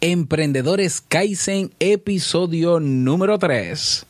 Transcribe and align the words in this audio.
Emprendedores 0.00 1.00
Kaizen, 1.00 1.70
episodio 1.80 2.80
número 2.80 3.38
3. 3.38 4.06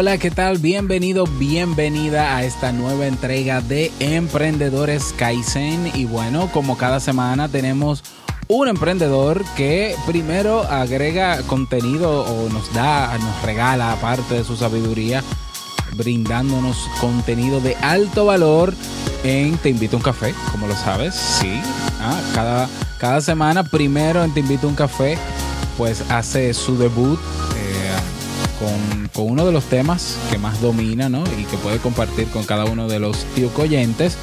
Hola, 0.00 0.16
¿qué 0.16 0.30
tal? 0.30 0.58
Bienvenido, 0.58 1.26
bienvenida 1.26 2.36
a 2.36 2.44
esta 2.44 2.70
nueva 2.70 3.08
entrega 3.08 3.60
de 3.60 3.90
Emprendedores 3.98 5.12
Kaizen. 5.18 5.90
Y 5.92 6.04
bueno, 6.04 6.48
como 6.52 6.78
cada 6.78 7.00
semana 7.00 7.48
tenemos 7.48 8.04
un 8.46 8.68
emprendedor 8.68 9.44
que 9.56 9.96
primero 10.06 10.62
agrega 10.62 11.42
contenido 11.48 12.22
o 12.22 12.48
nos 12.48 12.72
da, 12.72 13.18
nos 13.18 13.42
regala 13.42 13.96
parte 14.00 14.34
de 14.34 14.44
su 14.44 14.56
sabiduría, 14.56 15.24
brindándonos 15.96 16.88
contenido 17.00 17.58
de 17.60 17.74
alto 17.82 18.24
valor 18.24 18.74
en 19.24 19.58
Te 19.58 19.70
Invito 19.70 19.96
a 19.96 19.98
un 19.98 20.04
Café, 20.04 20.32
como 20.52 20.68
lo 20.68 20.76
sabes, 20.76 21.16
sí. 21.16 21.60
Ah, 22.00 22.20
cada, 22.36 22.68
cada 22.98 23.20
semana, 23.20 23.64
primero 23.64 24.22
en 24.22 24.32
Te 24.32 24.38
Invito 24.38 24.68
a 24.68 24.70
un 24.70 24.76
Café, 24.76 25.18
pues 25.76 26.08
hace 26.08 26.54
su 26.54 26.78
debut 26.78 27.18
con, 28.58 29.26
uno 29.26 29.44
de 29.44 29.52
los 29.52 29.64
temas 29.64 30.16
que 30.30 30.38
más 30.38 30.60
domina 30.60 31.08
¿no? 31.08 31.24
y 31.38 31.44
que 31.44 31.56
puede 31.58 31.78
compartir 31.78 32.28
con 32.28 32.44
cada 32.44 32.64
uno 32.64 32.88
de 32.88 32.98
los 32.98 33.24
tío 33.34 33.50
oyentes. 33.56 34.16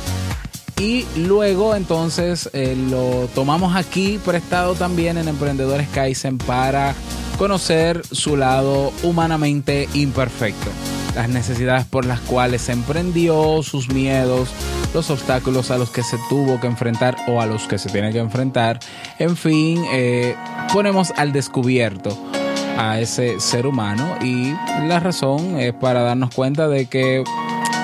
Y 0.80 1.05
luego 1.16 1.75
entonces 1.75 2.50
eh, 2.53 2.75
lo 2.89 3.27
tomamos 3.33 3.75
aquí 3.75 4.19
prestado 4.23 4.75
también 4.75 5.17
en 5.17 5.30
Emprendedores 5.30 5.88
Kaizen 5.89 6.38
para 6.38 6.94
conocer 7.38 8.02
su 8.11 8.36
lado 8.36 8.92
humanamente 9.03 9.88
imperfecto. 9.94 10.70
Las 11.16 11.30
necesidades 11.30 11.86
por 11.86 12.05
las 12.05 12.20
cuales 12.20 12.67
emprendió, 12.67 13.64
sus 13.64 13.88
miedos, 13.88 14.49
los 14.94 15.09
obstáculos 15.09 15.72
a 15.72 15.77
los 15.77 15.89
que 15.89 16.03
se 16.03 16.17
tuvo 16.27 16.59
que 16.59 16.67
enfrentar 16.67 17.16
o 17.30 17.39
a 17.39 17.45
los 17.45 17.67
que 17.67 17.77
se 17.77 17.89
tiene 17.89 18.11
que 18.11 18.20
enfrentar. 18.20 18.80
En 19.17 19.38
fin, 19.38 19.81
eh, 19.94 20.36
ponemos 20.73 21.11
al 21.16 21.31
descubierto 21.31 22.34
a 22.78 23.00
ese 23.00 23.40
ser 23.40 23.68
humano 23.68 24.16
y 24.22 24.54
la 24.88 25.00
razón 25.00 25.59
es 25.59 25.73
para 25.73 26.02
darnos 26.02 26.34
cuenta 26.34 26.68
de 26.68 26.86
que 26.88 27.23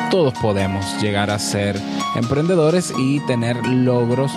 todos 0.10 0.34
podemos 0.36 0.86
llegar 1.02 1.30
a 1.30 1.40
ser 1.40 1.80
emprendedores 2.16 2.94
y 2.98 3.20
tener 3.22 3.66
logros 3.66 4.32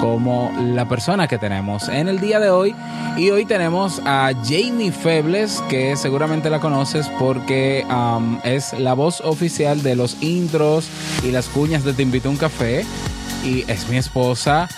como 0.00 0.52
la 0.60 0.86
persona 0.86 1.26
que 1.28 1.38
tenemos 1.38 1.88
en 1.88 2.08
el 2.08 2.20
día 2.20 2.38
de 2.38 2.50
hoy. 2.50 2.74
Y 3.16 3.30
hoy 3.30 3.46
tenemos 3.46 4.02
a 4.04 4.32
Jamie 4.44 4.92
Febles, 4.92 5.62
que 5.70 5.96
seguramente 5.96 6.50
la 6.50 6.60
conoces 6.60 7.08
porque 7.18 7.86
um, 7.88 8.38
es 8.44 8.78
la 8.78 8.92
voz 8.92 9.22
oficial 9.22 9.82
de 9.82 9.96
los 9.96 10.22
intros 10.22 10.88
y 11.22 11.30
las 11.30 11.48
cuñas 11.48 11.84
de 11.84 11.94
Te 11.94 12.02
Invito 12.02 12.28
un 12.28 12.36
Café. 12.36 12.84
Y 13.44 13.64
es 13.70 13.88
mi 13.88 13.96
esposa 13.96 14.68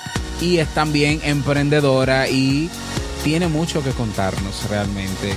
y 0.41 0.59
es 0.59 0.69
también 0.69 1.21
emprendedora 1.25 2.29
y 2.29 2.71
tiene 3.27 3.49
mucho 3.49 3.83
que 3.83 3.91
contarnos 3.91 4.71
realmente. 4.71 5.35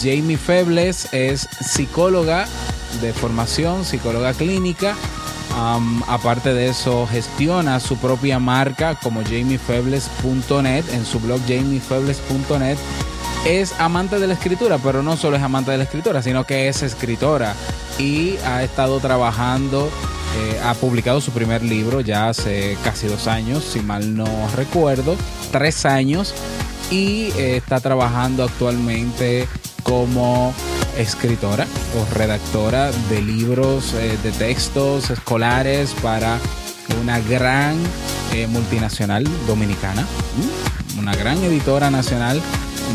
Jamie 0.00 0.38
Febles 0.38 1.12
es 1.12 1.46
psicóloga 1.60 2.46
de 3.02 3.12
formación, 3.12 3.84
psicóloga 3.84 4.32
clínica. 4.32 4.96
aparte 6.08 6.54
de 6.54 6.68
eso, 6.68 7.06
gestiona 7.06 7.78
su 7.78 7.98
propia 7.98 8.38
marca 8.38 8.94
como 8.94 9.22
jamiefebles.net 9.22 10.84
en 10.94 11.04
su 11.04 11.20
blog 11.20 11.42
jamiefebles.net. 11.46 12.78
Es 13.44 13.78
amante 13.78 14.18
de 14.18 14.28
la 14.28 14.32
escritura, 14.32 14.78
pero 14.78 15.02
no 15.02 15.18
solo 15.18 15.36
es 15.36 15.42
amante 15.42 15.72
de 15.72 15.76
la 15.76 15.84
escritura, 15.84 16.22
sino 16.22 16.44
que 16.44 16.68
es 16.68 16.82
escritora 16.82 17.54
y 17.98 18.38
ha 18.46 18.62
estado 18.62 18.98
trabajando 18.98 19.90
eh, 20.38 20.60
ha 20.62 20.74
publicado 20.74 21.20
su 21.20 21.30
primer 21.30 21.62
libro 21.62 22.02
ya 22.02 22.28
hace 22.28 22.76
casi 22.84 23.06
dos 23.06 23.26
años, 23.26 23.64
si 23.64 23.80
mal 23.80 24.14
no 24.14 24.26
recuerdo, 24.54 25.16
tres 25.50 25.86
años, 25.86 26.34
y 26.90 27.30
eh, 27.36 27.56
está 27.56 27.80
trabajando 27.80 28.44
actualmente 28.44 29.46
como 29.82 30.54
escritora 30.98 31.66
o 31.96 32.14
redactora 32.14 32.90
de 33.10 33.22
libros 33.22 33.94
eh, 33.94 34.16
de 34.22 34.32
textos 34.32 35.10
escolares 35.10 35.94
para 36.02 36.38
una 37.00 37.20
gran 37.20 37.76
eh, 38.32 38.46
multinacional 38.46 39.24
dominicana, 39.46 40.02
mm, 40.02 40.98
una 40.98 41.14
gran 41.14 41.42
editora 41.42 41.90
nacional 41.90 42.40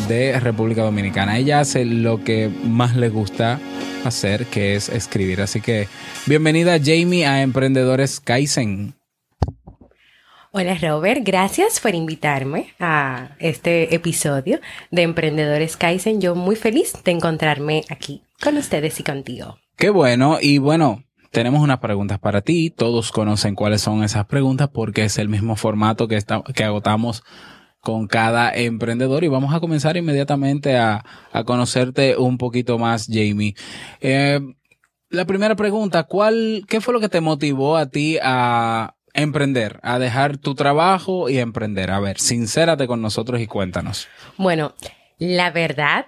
de 0.08 0.40
República 0.40 0.84
Dominicana. 0.84 1.38
Ella 1.38 1.60
hace 1.60 1.86
lo 1.86 2.24
que 2.24 2.50
más 2.64 2.96
le 2.96 3.10
gusta 3.10 3.60
hacer, 4.06 4.46
que 4.48 4.76
es 4.76 4.90
escribir. 4.90 5.42
Así 5.42 5.62
que 5.62 5.88
bienvenida 6.26 6.78
Jamie 6.84 7.26
a 7.26 7.42
Emprendedores 7.42 8.20
Kaizen. 8.20 9.01
Hola 10.54 10.76
Robert, 10.76 11.22
gracias 11.24 11.80
por 11.80 11.96
invitarme 11.96 12.74
a 12.78 13.38
este 13.40 13.96
episodio 13.96 14.60
de 14.92 15.04
Emprendedores 15.04 15.78
Kaizen. 15.78 16.20
Yo 16.20 16.36
muy 16.36 16.58
feliz 16.58 16.94
de 17.06 17.12
encontrarme 17.12 17.86
aquí 17.90 18.24
con 18.44 18.58
ustedes 18.58 19.00
y 19.00 19.04
contigo. 19.04 19.60
Qué 19.78 19.90
bueno, 19.90 20.40
y 20.42 20.58
bueno, 20.58 21.06
tenemos 21.32 21.62
unas 21.62 21.80
preguntas 21.80 22.20
para 22.20 22.42
ti. 22.42 22.70
Todos 22.70 23.14
conocen 23.14 23.56
cuáles 23.56 23.80
son 23.80 24.04
esas 24.04 24.26
preguntas 24.26 24.68
porque 24.74 25.06
es 25.06 25.18
el 25.20 25.30
mismo 25.30 25.56
formato 25.56 26.10
que, 26.10 26.20
que 26.54 26.64
agotamos 26.66 27.24
con 27.80 28.08
cada 28.08 28.54
emprendedor 28.54 29.24
y 29.24 29.30
vamos 29.30 29.56
a 29.56 29.62
comenzar 29.62 29.96
inmediatamente 29.96 30.78
a, 30.78 31.06
conocerte 31.46 32.18
un 32.18 32.38
poquito 32.38 32.78
más, 32.78 33.08
Jamie. 33.08 33.56
Eh, 34.02 34.42
la 35.10 35.24
primera 35.24 35.56
pregunta, 35.56 36.04
¿cuál, 36.04 36.66
qué 36.68 36.82
fue 36.82 36.94
lo 36.94 37.00
que 37.00 37.08
te 37.08 37.22
motivó 37.22 37.78
a 37.78 37.86
ti 37.86 38.18
a 38.22 38.96
emprender, 39.14 39.80
a 39.84 40.00
dejar 40.00 40.38
tu 40.38 40.56
trabajo 40.56 41.30
y 41.30 41.40
emprender. 41.40 41.92
A 41.92 42.00
ver, 42.00 42.20
sincérate 42.20 42.88
con 42.88 43.02
nosotros 43.02 43.42
y 43.42 43.48
cuéntanos. 43.48 44.08
Bueno, 44.38 44.74
la 45.18 45.52
verdad 45.52 46.06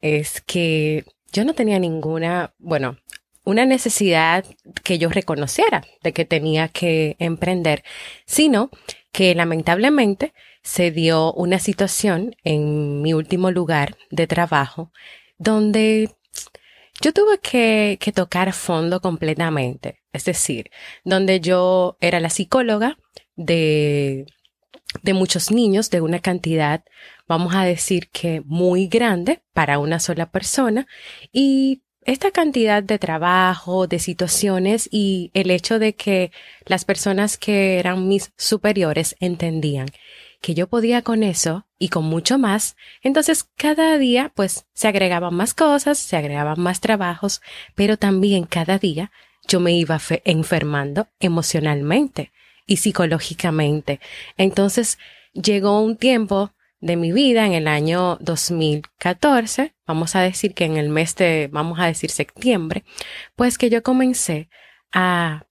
es 0.00 0.40
que 0.40 1.04
yo 1.32 1.44
no 1.44 1.54
tenía 1.54 1.78
ninguna, 1.78 2.54
bueno, 2.58 2.98
una 3.44 3.66
necesidad 3.66 4.44
que 4.82 4.98
yo 4.98 5.08
reconociera 5.10 5.84
de 6.02 6.12
que 6.12 6.24
tenía 6.24 6.68
que 6.68 7.16
emprender, 7.18 7.84
sino 8.24 8.70
que 9.12 9.34
lamentablemente 9.34 10.32
se 10.62 10.90
dio 10.90 11.32
una 11.32 11.58
situación 11.58 12.36
en 12.42 13.02
mi 13.02 13.12
último 13.12 13.50
lugar 13.50 13.96
de 14.10 14.26
trabajo 14.26 14.90
donde 15.38 16.10
yo 17.00 17.12
tuve 17.12 17.38
que, 17.38 17.98
que 18.00 18.12
tocar 18.12 18.52
fondo 18.52 19.00
completamente. 19.00 20.03
Es 20.14 20.24
decir, 20.24 20.70
donde 21.04 21.40
yo 21.40 21.98
era 22.00 22.20
la 22.20 22.30
psicóloga 22.30 22.98
de, 23.34 24.26
de 25.02 25.12
muchos 25.12 25.50
niños, 25.50 25.90
de 25.90 26.00
una 26.00 26.20
cantidad, 26.20 26.84
vamos 27.26 27.54
a 27.54 27.64
decir 27.64 28.08
que 28.10 28.40
muy 28.46 28.86
grande 28.86 29.42
para 29.52 29.80
una 29.80 29.98
sola 29.98 30.30
persona. 30.30 30.86
Y 31.32 31.82
esta 32.04 32.30
cantidad 32.30 32.80
de 32.80 33.00
trabajo, 33.00 33.88
de 33.88 33.98
situaciones 33.98 34.88
y 34.92 35.32
el 35.34 35.50
hecho 35.50 35.80
de 35.80 35.96
que 35.96 36.30
las 36.64 36.84
personas 36.84 37.36
que 37.36 37.80
eran 37.80 38.06
mis 38.06 38.32
superiores 38.36 39.16
entendían 39.18 39.88
que 40.40 40.54
yo 40.54 40.68
podía 40.68 41.00
con 41.00 41.22
eso 41.22 41.66
y 41.78 41.88
con 41.88 42.04
mucho 42.04 42.38
más, 42.38 42.76
entonces 43.02 43.48
cada 43.56 43.96
día 43.96 44.30
pues 44.36 44.66
se 44.74 44.88
agregaban 44.88 45.34
más 45.34 45.54
cosas, 45.54 45.98
se 45.98 46.18
agregaban 46.18 46.60
más 46.60 46.80
trabajos, 46.80 47.40
pero 47.74 47.96
también 47.96 48.44
cada 48.44 48.78
día 48.78 49.10
yo 49.46 49.60
me 49.60 49.72
iba 49.72 50.00
enfermando 50.24 51.08
emocionalmente 51.20 52.32
y 52.66 52.78
psicológicamente. 52.78 54.00
Entonces 54.36 54.98
llegó 55.32 55.80
un 55.80 55.96
tiempo 55.96 56.52
de 56.80 56.96
mi 56.96 57.12
vida 57.12 57.46
en 57.46 57.54
el 57.54 57.66
año 57.66 58.18
2014, 58.20 59.74
vamos 59.86 60.16
a 60.16 60.20
decir 60.20 60.52
que 60.54 60.66
en 60.66 60.76
el 60.76 60.90
mes 60.90 61.16
de, 61.16 61.48
vamos 61.50 61.78
a 61.80 61.86
decir 61.86 62.10
septiembre, 62.10 62.84
pues 63.36 63.56
que 63.56 63.70
yo 63.70 63.82
comencé 63.82 64.50
a, 64.92 65.46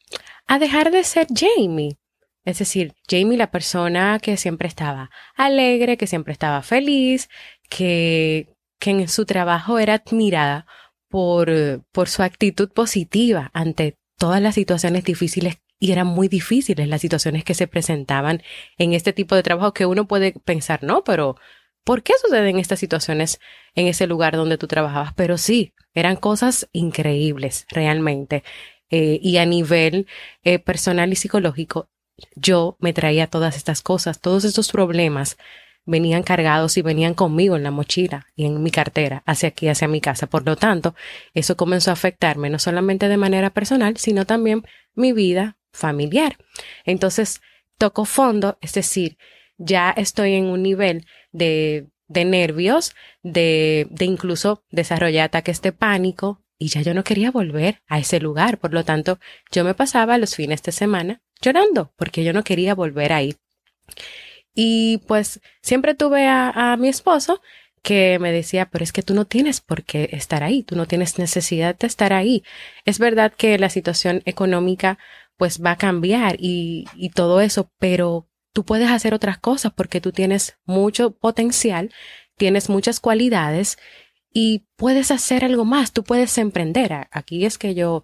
a 0.46 0.60
dejar 0.60 0.92
de 0.92 1.04
ser 1.04 1.28
Jamie. 1.34 1.98
Es 2.46 2.60
decir, 2.60 2.94
Jamie, 3.10 3.38
la 3.38 3.50
persona 3.50 4.19
que 4.22 4.38
siempre 4.38 4.68
estaba 4.68 5.10
alegre, 5.36 5.98
que 5.98 6.07
siempre 6.07 6.34
estaba 6.34 6.62
feliz, 6.62 7.30
que, 7.69 8.50
que 8.78 8.92
en 8.92 9.07
su 9.07 9.25
trabajo 9.25 9.80
era 9.80 9.96
admirada 9.96 10.68
por, 11.13 11.51
por 11.92 12.10
su 12.10 12.24
actitud 12.24 12.71
positiva 12.71 13.51
ante 13.54 14.00
todas 14.18 14.42
las 14.42 14.56
situaciones 14.56 15.04
difíciles 15.04 15.60
y 15.77 15.92
eran 15.92 16.07
muy 16.07 16.27
difíciles 16.27 16.88
las 16.88 17.01
situaciones 17.01 17.44
que 17.44 17.54
se 17.54 17.68
presentaban 17.68 18.42
en 18.80 18.94
este 18.94 19.13
tipo 19.13 19.36
de 19.36 19.44
trabajo 19.44 19.75
que 19.75 19.86
uno 19.86 20.07
puede 20.07 20.31
pensar, 20.31 20.81
no, 20.81 21.04
pero 21.04 21.36
¿por 21.83 22.01
qué 22.01 22.13
suceden 22.19 22.57
estas 22.57 22.80
situaciones 22.80 23.39
en 23.75 23.86
ese 23.86 24.07
lugar 24.07 24.36
donde 24.36 24.57
tú 24.57 24.65
trabajabas? 24.65 25.13
Pero 25.13 25.38
sí, 25.38 25.75
eran 25.94 26.15
cosas 26.15 26.68
increíbles 26.71 27.68
realmente. 27.69 28.44
Eh, 28.89 29.19
y 29.21 29.38
a 29.38 29.45
nivel 29.45 30.07
eh, 30.44 30.57
personal 30.57 31.13
y 31.13 31.15
psicológico, 31.15 31.92
yo 32.36 32.75
me 32.80 32.92
traía 32.92 33.27
todas 33.27 33.56
estas 33.56 33.83
cosas, 33.83 34.19
todos 34.19 34.45
estos 34.45 34.71
problemas 34.71 35.38
venían 35.85 36.24
cargados 36.24 36.77
y 36.77 36.81
venían 36.81 37.13
conmigo 37.13 37.56
en 37.56 37.63
la 37.63 37.71
mochila 37.71 38.27
y 38.35 38.45
en 38.45 38.62
mi 38.63 38.71
cartera 38.71 39.24
hacia 39.25 39.50
aquí, 39.50 39.68
hacia 39.68 39.88
mi 39.88 40.01
casa. 40.01 40.27
Por 40.27 40.45
lo 40.45 40.56
tanto, 40.56 40.95
eso 41.33 41.57
comenzó 41.57 41.89
a 41.89 41.94
afectarme 41.94 42.50
no 42.50 42.59
solamente 42.59 43.07
de 43.07 43.18
manera 43.18 43.50
personal, 43.50 43.97
sino 43.97 44.25
también 44.25 44.63
mi 44.95 45.12
vida 45.13 45.57
familiar. 45.71 46.38
Entonces, 46.85 47.41
toco 47.77 48.06
fondo, 48.06 48.57
es 48.62 48.74
decir, 48.74 49.18
ya 49.57 49.91
estoy 49.91 50.33
en 50.35 50.45
un 50.45 50.63
nivel 50.63 51.06
de, 51.31 51.88
de 52.07 52.25
nervios, 52.25 52.95
de, 53.21 53.88
de 53.89 54.06
incluso 54.06 54.63
desarrollar 54.71 55.25
ataques 55.25 55.62
de 55.62 55.71
pánico 55.71 56.41
y 56.57 56.69
ya 56.69 56.81
yo 56.81 56.94
no 56.94 57.03
quería 57.03 57.31
volver 57.31 57.81
a 57.88 58.00
ese 58.00 58.19
lugar. 58.19 58.57
Por 58.57 58.74
lo 58.74 58.86
tanto, 58.86 59.19
yo 59.51 59.63
me 59.63 59.74
pasaba 59.74 60.18
los 60.18 60.36
fines 60.36 60.63
de 60.63 60.71
semana 60.71 61.21
llorando 61.41 61.94
porque 61.97 62.24
yo 62.24 62.31
no 62.31 62.44
quería 62.44 62.74
volver 62.74 63.12
ahí. 63.12 63.36
Y 64.55 65.00
pues 65.07 65.41
siempre 65.61 65.95
tuve 65.95 66.27
a, 66.27 66.50
a 66.73 66.77
mi 66.77 66.89
esposo 66.89 67.41
que 67.81 68.17
me 68.19 68.31
decía, 68.31 68.69
pero 68.69 68.83
es 68.83 68.94
que 68.94 69.03
tú 69.03 69.13
no 69.13 69.25
tienes 69.25 69.59
por 69.61 69.83
qué 69.83 70.09
estar 70.13 70.44
ahí, 70.44 70.63
tú 70.63 70.75
no 70.75 70.88
tienes 70.88 71.19
necesidad 71.19 71.77
de 71.77 71.88
estar 71.88 72.13
ahí. 72.13 72.44
Es 72.85 72.97
verdad 72.97 73.33
que 73.35 73.57
la 73.59 73.69
situación 73.69 74.21
económica 74.25 74.97
pues 75.38 75.61
va 75.61 75.71
a 75.71 75.77
cambiar 75.77 76.38
y, 76.39 76.85
y 76.95 77.09
todo 77.09 77.41
eso, 77.41 77.71
pero 77.79 78.27
tú 78.53 78.63
puedes 78.63 78.89
hacer 78.89 79.13
otras 79.13 79.38
cosas 79.38 79.73
porque 79.73 80.00
tú 80.00 80.11
tienes 80.11 80.57
mucho 80.65 81.11
potencial, 81.11 81.91
tienes 82.38 82.69
muchas 82.69 83.00
cualidades 83.00 83.77
y 84.31 84.65
puedes 84.77 85.11
hacer 85.11 85.44
algo 85.44 85.65
más, 85.65 85.91
tú 85.91 86.03
puedes 86.03 86.38
emprender. 86.38 87.07
Aquí 87.11 87.45
es 87.45 87.57
que 87.57 87.75
yo 87.75 88.03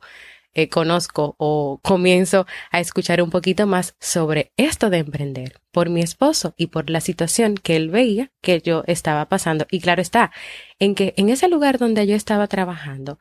eh, 0.53 0.69
conozco 0.69 1.35
o 1.37 1.79
comienzo 1.83 2.47
a 2.71 2.79
escuchar 2.79 3.21
un 3.21 3.29
poquito 3.29 3.67
más 3.67 3.95
sobre 3.99 4.51
esto 4.57 4.89
de 4.89 4.97
emprender 4.99 5.61
por 5.71 5.89
mi 5.89 6.01
esposo 6.01 6.53
y 6.57 6.67
por 6.67 6.89
la 6.89 7.01
situación 7.01 7.55
que 7.55 7.75
él 7.75 7.89
veía 7.89 8.31
que 8.41 8.61
yo 8.61 8.83
estaba 8.87 9.29
pasando. 9.29 9.67
Y 9.69 9.79
claro 9.79 10.01
está, 10.01 10.31
en 10.79 10.95
que 10.95 11.13
en 11.17 11.29
ese 11.29 11.47
lugar 11.47 11.77
donde 11.77 12.07
yo 12.07 12.15
estaba 12.15 12.47
trabajando, 12.47 13.19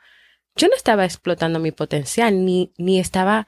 yo 0.57 0.69
no 0.69 0.75
estaba 0.75 1.05
explotando 1.05 1.59
mi 1.61 1.71
potencial 1.71 2.45
ni, 2.45 2.73
ni 2.79 2.99
estaba 2.99 3.47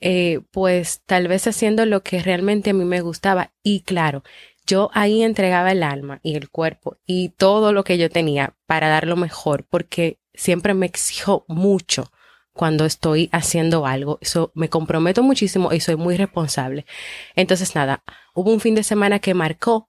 eh, 0.00 0.40
pues 0.50 1.02
tal 1.06 1.28
vez 1.28 1.46
haciendo 1.46 1.86
lo 1.86 2.02
que 2.02 2.20
realmente 2.22 2.70
a 2.70 2.74
mí 2.74 2.84
me 2.84 3.02
gustaba. 3.02 3.52
Y 3.62 3.82
claro, 3.82 4.24
yo 4.66 4.90
ahí 4.94 5.22
entregaba 5.22 5.72
el 5.72 5.82
alma 5.82 6.18
y 6.22 6.34
el 6.34 6.50
cuerpo 6.50 6.98
y 7.06 7.30
todo 7.30 7.72
lo 7.72 7.84
que 7.84 7.98
yo 7.98 8.10
tenía 8.10 8.56
para 8.66 8.88
dar 8.88 9.06
lo 9.06 9.16
mejor, 9.16 9.64
porque 9.68 10.18
siempre 10.34 10.74
me 10.74 10.86
exijo 10.86 11.44
mucho 11.46 12.10
cuando 12.52 12.84
estoy 12.84 13.28
haciendo 13.32 13.86
algo. 13.86 14.18
Me 14.54 14.68
comprometo 14.68 15.22
muchísimo 15.22 15.72
y 15.72 15.80
soy 15.80 15.96
muy 15.96 16.16
responsable. 16.16 16.86
Entonces, 17.34 17.74
nada, 17.74 18.02
hubo 18.34 18.52
un 18.52 18.60
fin 18.60 18.74
de 18.74 18.84
semana 18.84 19.18
que 19.18 19.34
marcó 19.34 19.88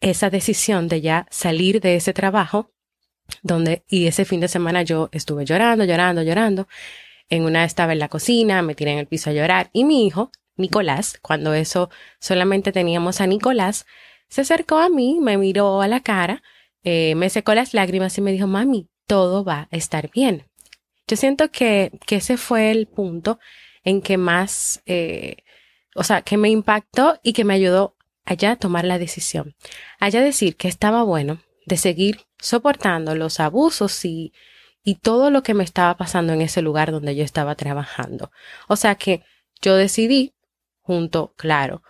esa 0.00 0.30
decisión 0.30 0.88
de 0.88 1.00
ya 1.00 1.26
salir 1.30 1.80
de 1.80 1.96
ese 1.96 2.12
trabajo, 2.12 2.70
donde, 3.42 3.84
y 3.88 4.06
ese 4.06 4.24
fin 4.24 4.40
de 4.40 4.48
semana 4.48 4.82
yo 4.82 5.08
estuve 5.12 5.44
llorando, 5.44 5.84
llorando, 5.84 6.22
llorando. 6.22 6.68
En 7.28 7.42
una 7.44 7.64
estaba 7.64 7.92
en 7.92 7.98
la 7.98 8.08
cocina, 8.08 8.62
me 8.62 8.74
tiré 8.74 8.92
en 8.92 8.98
el 8.98 9.06
piso 9.06 9.30
a 9.30 9.34
llorar 9.34 9.68
y 9.72 9.84
mi 9.84 10.06
hijo, 10.06 10.30
Nicolás, 10.56 11.18
cuando 11.20 11.52
eso 11.52 11.90
solamente 12.20 12.72
teníamos 12.72 13.20
a 13.20 13.26
Nicolás, 13.26 13.86
se 14.28 14.40
acercó 14.42 14.78
a 14.78 14.88
mí, 14.88 15.18
me 15.20 15.36
miró 15.36 15.82
a 15.82 15.88
la 15.88 16.00
cara, 16.00 16.42
eh, 16.84 17.14
me 17.16 17.28
secó 17.28 17.54
las 17.54 17.74
lágrimas 17.74 18.16
y 18.18 18.22
me 18.22 18.32
dijo, 18.32 18.46
mami, 18.46 18.88
todo 19.06 19.44
va 19.44 19.68
a 19.70 19.76
estar 19.76 20.10
bien. 20.10 20.44
Yo 21.08 21.16
siento 21.16 21.50
que, 21.50 21.90
que 22.06 22.16
ese 22.16 22.36
fue 22.36 22.70
el 22.70 22.86
punto 22.86 23.38
en 23.82 24.02
que 24.02 24.18
más, 24.18 24.82
eh, 24.86 25.38
o 25.94 26.04
sea, 26.04 26.22
que 26.22 26.36
me 26.36 26.50
impactó 26.50 27.18
y 27.22 27.32
que 27.32 27.44
me 27.44 27.54
ayudó 27.54 27.96
allá 28.26 28.52
a 28.52 28.56
tomar 28.56 28.84
la 28.84 28.98
decisión. 28.98 29.56
Allá 29.98 30.20
decir 30.20 30.56
que 30.56 30.68
estaba 30.68 31.02
bueno 31.02 31.40
de 31.64 31.78
seguir 31.78 32.20
soportando 32.38 33.14
los 33.14 33.40
abusos 33.40 34.04
y, 34.04 34.32
y 34.84 34.96
todo 34.96 35.30
lo 35.30 35.42
que 35.42 35.54
me 35.54 35.64
estaba 35.64 35.96
pasando 35.96 36.34
en 36.34 36.42
ese 36.42 36.60
lugar 36.62 36.92
donde 36.92 37.16
yo 37.16 37.24
estaba 37.24 37.54
trabajando. 37.54 38.30
O 38.68 38.76
sea 38.76 38.94
que 38.96 39.22
yo 39.62 39.76
decidí, 39.76 40.34
junto, 40.82 41.32
claro, 41.36 41.82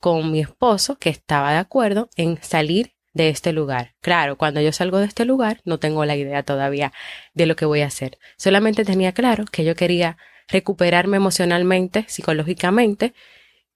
con 0.00 0.30
mi 0.32 0.40
esposo, 0.40 0.96
que 0.96 1.10
estaba 1.10 1.52
de 1.52 1.58
acuerdo 1.58 2.10
en 2.16 2.42
salir 2.42 2.92
de 3.14 3.30
este 3.30 3.52
lugar. 3.52 3.94
Claro, 4.00 4.36
cuando 4.36 4.60
yo 4.60 4.72
salgo 4.72 4.98
de 4.98 5.06
este 5.06 5.24
lugar 5.24 5.60
no 5.64 5.78
tengo 5.78 6.04
la 6.04 6.16
idea 6.16 6.42
todavía 6.42 6.92
de 7.32 7.46
lo 7.46 7.56
que 7.56 7.64
voy 7.64 7.80
a 7.80 7.86
hacer. 7.86 8.18
Solamente 8.36 8.84
tenía 8.84 9.12
claro 9.12 9.46
que 9.50 9.64
yo 9.64 9.74
quería 9.74 10.18
recuperarme 10.48 11.16
emocionalmente, 11.16 12.04
psicológicamente 12.08 13.14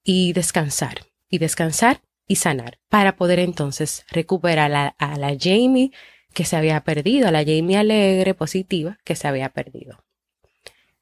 y 0.03 0.33
descansar. 0.33 1.05
Y 1.29 1.39
descansar 1.39 2.01
y 2.27 2.35
sanar 2.35 2.79
para 2.89 3.15
poder 3.15 3.39
entonces 3.39 4.05
recuperar 4.11 4.73
a, 4.73 4.87
a 4.97 5.17
la 5.17 5.35
Jamie 5.39 5.91
que 6.33 6.45
se 6.45 6.55
había 6.55 6.81
perdido, 6.81 7.27
a 7.27 7.31
la 7.31 7.43
Jamie 7.43 7.77
alegre, 7.77 8.33
positiva 8.33 8.99
que 9.03 9.15
se 9.15 9.27
había 9.27 9.49
perdido. 9.49 10.03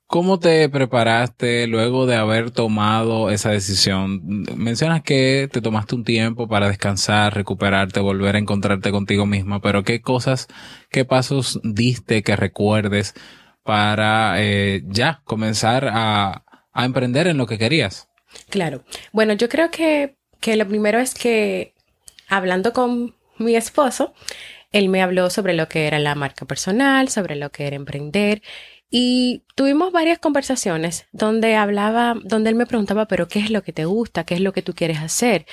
¿Cómo 0.08 0.40
te 0.40 0.70
preparaste 0.70 1.68
luego 1.68 2.06
de 2.06 2.16
haber 2.16 2.52
tomado 2.52 3.30
esa 3.30 3.52
decisión? 3.52 4.46
Mencionas 4.56 5.04
que 5.04 5.50
te 5.52 5.60
tomaste 5.60 5.96
un 5.96 6.06
tiempo 6.06 6.48
para 6.48 6.70
descansar, 6.70 7.36
recuperarte, 7.36 8.00
volver 8.00 8.36
a 8.36 8.40
encontrarte 8.40 8.92
contigo 8.92 9.26
misma, 9.26 9.60
pero 9.60 9.84
¿qué 9.84 10.00
cosas, 10.00 10.48
qué 10.90 11.04
pasos 11.04 11.60
diste 11.62 12.24
que 12.24 12.38
recuerdes 12.38 13.16
para 13.64 14.42
eh, 14.42 14.82
ya 14.86 15.22
comenzar 15.26 15.90
a, 15.92 16.46
a, 16.72 16.86
emprender 16.86 17.28
en 17.28 17.36
lo 17.36 17.46
que 17.46 17.58
querías? 17.58 18.08
Claro. 18.50 18.86
Bueno, 19.12 19.34
yo 19.34 19.50
creo 19.50 19.72
que, 19.72 20.16
que 20.40 20.56
lo 20.56 20.66
primero 20.66 21.00
es 21.00 21.16
que 21.16 21.74
hablando 22.30 22.72
con 22.72 23.14
mi 23.40 23.58
esposo, 23.58 24.14
él 24.72 24.88
me 24.88 25.02
habló 25.02 25.30
sobre 25.30 25.54
lo 25.54 25.68
que 25.68 25.86
era 25.86 26.00
la 26.00 26.16
marca 26.16 26.46
personal, 26.46 27.10
sobre 27.10 27.36
lo 27.36 27.52
que 27.52 27.68
era 27.68 27.76
emprender 27.76 28.42
y 28.90 29.44
tuvimos 29.56 29.92
varias 29.92 30.20
conversaciones 30.20 31.08
donde 31.12 31.56
hablaba, 31.56 32.16
donde 32.24 32.50
él 32.50 32.56
me 32.56 32.66
preguntaba, 32.66 33.08
pero 33.08 33.28
¿qué 33.28 33.40
es 33.40 33.52
lo 33.52 33.64
que 33.64 33.74
te 33.74 33.86
gusta? 33.86 34.24
¿Qué 34.24 34.36
es 34.36 34.42
lo 34.42 34.54
que 34.54 34.62
tú 34.62 34.74
quieres 34.74 35.00
hacer? 35.00 35.46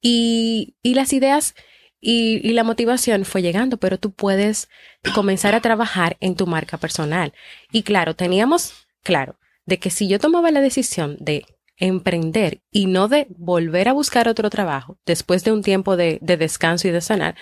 Y, 0.00 0.76
y 0.82 0.94
las 0.94 1.12
ideas 1.12 1.54
y, 2.00 2.40
y, 2.42 2.52
la 2.52 2.64
motivación 2.64 3.24
fue 3.24 3.42
llegando, 3.42 3.76
pero 3.76 3.98
tú 3.98 4.10
puedes 4.12 4.68
comenzar 5.14 5.54
a 5.54 5.60
trabajar 5.60 6.16
en 6.18 6.34
tu 6.34 6.48
marca 6.48 6.76
personal. 6.76 7.32
Y 7.70 7.84
claro, 7.84 8.16
teníamos 8.16 8.72
claro 9.04 9.38
de 9.66 9.78
que 9.78 9.90
si 9.90 10.08
yo 10.08 10.18
tomaba 10.18 10.50
la 10.50 10.60
decisión 10.60 11.16
de 11.20 11.46
emprender 11.76 12.62
y 12.72 12.86
no 12.86 13.06
de 13.06 13.28
volver 13.30 13.88
a 13.88 13.92
buscar 13.92 14.26
otro 14.26 14.50
trabajo 14.50 14.98
después 15.06 15.44
de 15.44 15.52
un 15.52 15.62
tiempo 15.62 15.96
de, 15.96 16.18
de 16.20 16.36
descanso 16.36 16.88
y 16.88 16.90
de 16.90 17.00
sanar, 17.00 17.36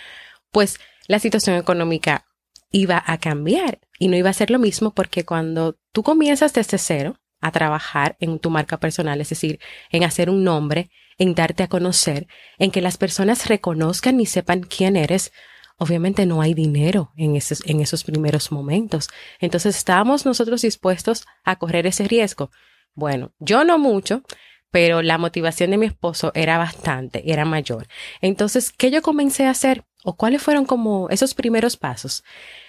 pues 0.50 0.78
la 1.08 1.18
situación 1.18 1.56
económica 1.56 2.26
iba 2.70 3.02
a 3.04 3.18
cambiar 3.18 3.80
y 3.98 4.08
no 4.08 4.16
iba 4.16 4.30
a 4.30 4.34
ser 4.34 4.50
lo 4.50 4.58
mismo 4.58 4.92
porque 4.92 5.24
cuando 5.24 5.76
tú 5.92 6.02
comienzas 6.02 6.52
desde 6.52 6.78
cero 6.78 7.16
a 7.40 7.52
trabajar 7.52 8.16
en 8.20 8.38
tu 8.38 8.50
marca 8.50 8.78
personal, 8.78 9.20
es 9.20 9.30
decir, 9.30 9.60
en 9.90 10.04
hacer 10.04 10.30
un 10.30 10.44
nombre, 10.44 10.90
en 11.18 11.34
darte 11.34 11.62
a 11.62 11.68
conocer, 11.68 12.26
en 12.58 12.70
que 12.70 12.80
las 12.80 12.96
personas 12.96 13.46
reconozcan 13.46 14.20
y 14.20 14.26
sepan 14.26 14.62
quién 14.62 14.96
eres, 14.96 15.32
obviamente 15.76 16.26
no 16.26 16.42
hay 16.42 16.54
dinero 16.54 17.12
en 17.16 17.36
esos, 17.36 17.62
en 17.66 17.80
esos 17.80 18.04
primeros 18.04 18.52
momentos. 18.52 19.08
Entonces 19.38 19.76
estábamos 19.76 20.26
nosotros 20.26 20.62
dispuestos 20.62 21.26
a 21.44 21.56
correr 21.56 21.86
ese 21.86 22.06
riesgo. 22.06 22.50
Bueno, 22.94 23.32
yo 23.38 23.64
no 23.64 23.78
mucho, 23.78 24.22
pero 24.70 25.02
la 25.02 25.18
motivación 25.18 25.70
de 25.70 25.78
mi 25.78 25.86
esposo 25.86 26.32
era 26.34 26.58
bastante, 26.58 27.30
era 27.32 27.44
mayor. 27.44 27.88
Entonces, 28.20 28.72
¿qué 28.72 28.90
yo 28.90 29.02
comencé 29.02 29.46
a 29.46 29.50
hacer? 29.50 29.84
¿O 30.04 30.16
cuáles 30.16 30.42
fueron 30.42 30.64
como 30.64 31.08
esos 31.10 31.34
primeros 31.34 31.76
pasos? 31.76 32.24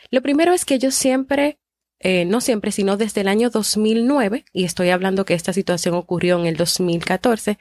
Lo 0.10 0.22
primero 0.22 0.54
es 0.54 0.66
que 0.66 0.80
yo 0.80 0.92
siempre, 0.92 1.60
eh, 2.00 2.26
no 2.26 2.42
siempre, 2.42 2.72
sino 2.72 2.98
desde 2.98 3.22
el 3.22 3.28
año 3.28 3.50
2009, 3.50 4.46
y 4.52 4.66
estoy 4.66 4.90
hablando 4.90 5.26
que 5.26 5.34
esta 5.34 5.54
situación 5.54 5.96
ocurrió 5.96 6.40
en 6.40 6.46
el 6.46 6.58
2014, 6.58 7.58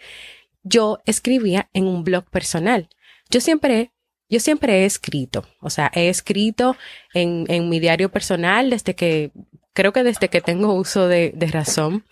yo 0.63 0.99
escribía 1.07 1.71
en 1.73 1.87
un 1.87 2.03
blog 2.05 2.25
personal. 2.25 2.89
Yo 3.31 3.41
siempre, 3.41 3.93
yo 4.29 4.41
siempre 4.41 4.83
he 4.83 4.85
escrito, 4.85 5.47
o 5.61 5.71
sea, 5.71 5.91
he 5.95 6.09
escrito 6.09 6.77
en, 7.15 7.47
en 7.49 7.69
mi 7.69 7.79
diario 7.79 8.11
personal 8.11 8.71
desde 8.71 8.95
que, 8.95 9.31
creo 9.73 9.93
que 9.93 10.03
desde 10.03 10.29
que 10.29 10.41
tengo 10.41 10.75
uso 10.75 11.09
de, 11.09 11.33
razón. 11.53 12.05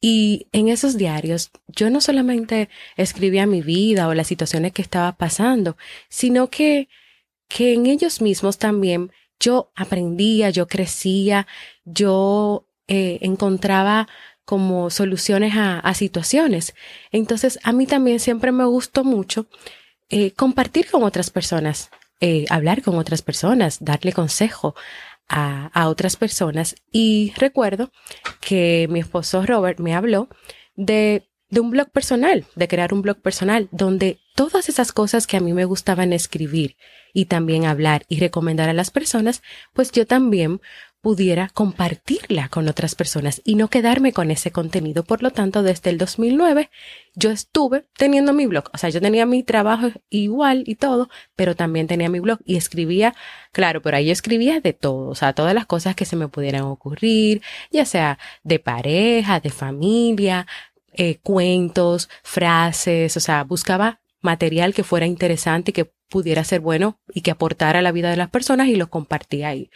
Y 0.00 0.48
en 0.52 0.68
esos 0.68 0.96
diarios, 0.96 1.50
yo 1.68 1.90
no 1.90 2.00
solamente 2.00 2.68
escribía 2.96 3.46
mi 3.46 3.62
vida 3.62 4.08
o 4.08 4.14
las 4.14 4.26
situaciones 4.26 4.72
que 4.72 4.82
estaba 4.82 5.12
pasando, 5.12 5.76
sino 6.08 6.50
que, 6.50 6.88
que 7.48 7.74
en 7.74 7.86
ellos 7.86 8.20
mismos 8.20 8.58
también 8.58 9.12
yo 9.38 9.70
aprendía, 9.74 10.50
yo 10.50 10.66
crecía, 10.66 11.46
yo 11.84 12.66
eh, 12.88 13.18
encontraba 13.20 14.08
como 14.44 14.90
soluciones 14.90 15.54
a, 15.56 15.92
situaciones. 15.94 16.74
Entonces, 17.10 17.58
a 17.64 17.72
mí 17.72 17.86
también 17.86 18.20
siempre 18.20 18.52
me 18.52 18.64
gustó 18.64 19.02
mucho 19.04 19.46
eh, 20.08 20.30
compartir 20.32 20.88
con 20.88 21.02
otras 21.02 21.30
personas, 21.30 21.90
eh, 22.20 22.46
hablar 22.48 22.82
con 22.82 22.96
otras 22.96 23.22
personas, 23.22 23.78
darle 23.84 24.12
consejo 24.12 24.76
a, 25.28 25.88
otras 25.88 26.16
personas. 26.16 26.76
Y 26.90 27.32
recuerdo 27.36 27.90
que 28.40 28.86
mi 28.90 29.00
esposo 29.00 29.44
Robert 29.44 29.80
me 29.80 29.94
habló 29.94 30.28
de 30.76 31.28
de 31.48 31.60
un 31.60 31.70
blog 31.70 31.90
personal, 31.90 32.44
de 32.54 32.68
crear 32.68 32.92
un 32.92 33.02
blog 33.02 33.20
personal, 33.20 33.68
donde 33.70 34.18
todas 34.34 34.68
esas 34.68 34.92
cosas 34.92 35.26
que 35.26 35.36
a 35.36 35.40
mí 35.40 35.52
me 35.52 35.64
gustaban 35.64 36.12
escribir 36.12 36.76
y 37.12 37.26
también 37.26 37.64
hablar 37.64 38.04
y 38.08 38.18
recomendar 38.18 38.68
a 38.68 38.72
las 38.72 38.90
personas, 38.90 39.42
pues 39.72 39.92
yo 39.92 40.06
también 40.06 40.60
pudiera 41.00 41.48
compartirla 41.52 42.48
con 42.48 42.68
otras 42.68 42.94
personas 42.94 43.40
y 43.44 43.54
no 43.54 43.68
quedarme 43.68 44.12
con 44.12 44.30
ese 44.30 44.50
contenido. 44.50 45.04
Por 45.04 45.22
lo 45.22 45.30
tanto, 45.30 45.62
desde 45.62 45.90
el 45.90 45.98
2009 45.98 46.70
yo 47.14 47.30
estuve 47.30 47.86
teniendo 47.96 48.32
mi 48.32 48.46
blog. 48.46 48.64
O 48.74 48.78
sea, 48.78 48.90
yo 48.90 49.00
tenía 49.00 49.24
mi 49.24 49.42
trabajo 49.42 49.88
igual 50.10 50.64
y 50.66 50.74
todo, 50.74 51.08
pero 51.36 51.54
también 51.54 51.86
tenía 51.86 52.08
mi 52.08 52.20
blog 52.20 52.40
y 52.44 52.56
escribía, 52.56 53.14
claro, 53.52 53.82
pero 53.82 53.96
ahí 53.96 54.06
yo 54.06 54.12
escribía 54.12 54.60
de 54.60 54.72
todo, 54.72 55.08
o 55.08 55.14
sea, 55.14 55.32
todas 55.32 55.54
las 55.54 55.66
cosas 55.66 55.94
que 55.94 56.04
se 56.04 56.16
me 56.16 56.28
pudieran 56.28 56.62
ocurrir, 56.62 57.42
ya 57.70 57.84
sea 57.84 58.18
de 58.42 58.58
pareja, 58.58 59.40
de 59.40 59.50
familia, 59.50 60.46
eh, 60.92 61.18
cuentos, 61.22 62.08
frases, 62.22 63.16
o 63.16 63.20
sea, 63.20 63.44
buscaba 63.44 64.00
material 64.22 64.74
que 64.74 64.82
fuera 64.82 65.06
interesante 65.06 65.70
y 65.70 65.74
que 65.74 65.92
pudiera 66.08 66.44
ser 66.44 66.60
bueno 66.60 66.98
y 67.12 67.20
que 67.20 67.30
aportara 67.30 67.80
a 67.80 67.82
la 67.82 67.92
vida 67.92 68.10
de 68.10 68.16
las 68.16 68.30
personas 68.30 68.68
y 68.68 68.76
lo 68.76 68.88
compartía 68.88 69.48
ahí. 69.48 69.70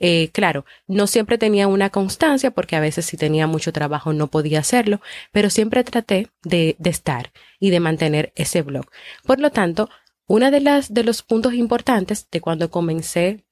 Eh, 0.00 0.30
claro, 0.32 0.64
no 0.86 1.06
siempre 1.06 1.38
tenía 1.38 1.66
una 1.66 1.90
constancia 1.90 2.50
porque 2.52 2.76
a 2.76 2.80
veces 2.80 3.06
si 3.06 3.16
tenía 3.16 3.46
mucho 3.46 3.72
trabajo 3.72 4.12
no 4.12 4.28
podía 4.28 4.60
hacerlo, 4.60 5.00
pero 5.32 5.50
siempre 5.50 5.84
traté 5.84 6.28
de, 6.42 6.76
de 6.78 6.90
estar 6.90 7.32
y 7.58 7.70
de 7.70 7.80
mantener 7.80 8.32
ese 8.36 8.62
blog. 8.62 8.86
Por 9.24 9.40
lo 9.40 9.50
tanto, 9.50 9.90
una 10.26 10.50
de 10.50 10.60
las 10.60 10.92
de 10.92 11.04
los 11.04 11.22
puntos 11.22 11.54
importantes 11.54 12.28
de 12.30 12.40
cuando 12.40 12.70
comencé 12.70 13.44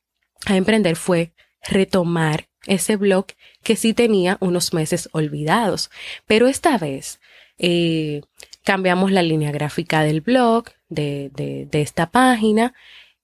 a 0.47 0.57
emprender 0.57 0.97
fue 0.97 1.33
retomar 1.63 2.49
ese 2.67 2.97
blog 2.97 3.27
que 3.63 3.77
sí 3.77 3.95
tenía 3.95 4.37
unos 4.41 4.75
meses 4.75 5.09
olvidados. 5.13 5.91
Pero 6.27 6.47
esta 6.47 6.79
vez 6.79 7.21
eh, 7.59 8.23
cambiamos 8.65 9.11
la 9.13 9.23
línea 9.23 9.53
gráfica 9.53 10.03
del 10.03 10.21
blog, 10.21 10.67
de, 10.89 11.31
de, 11.33 11.83
esta 11.83 12.11
página. 12.11 12.75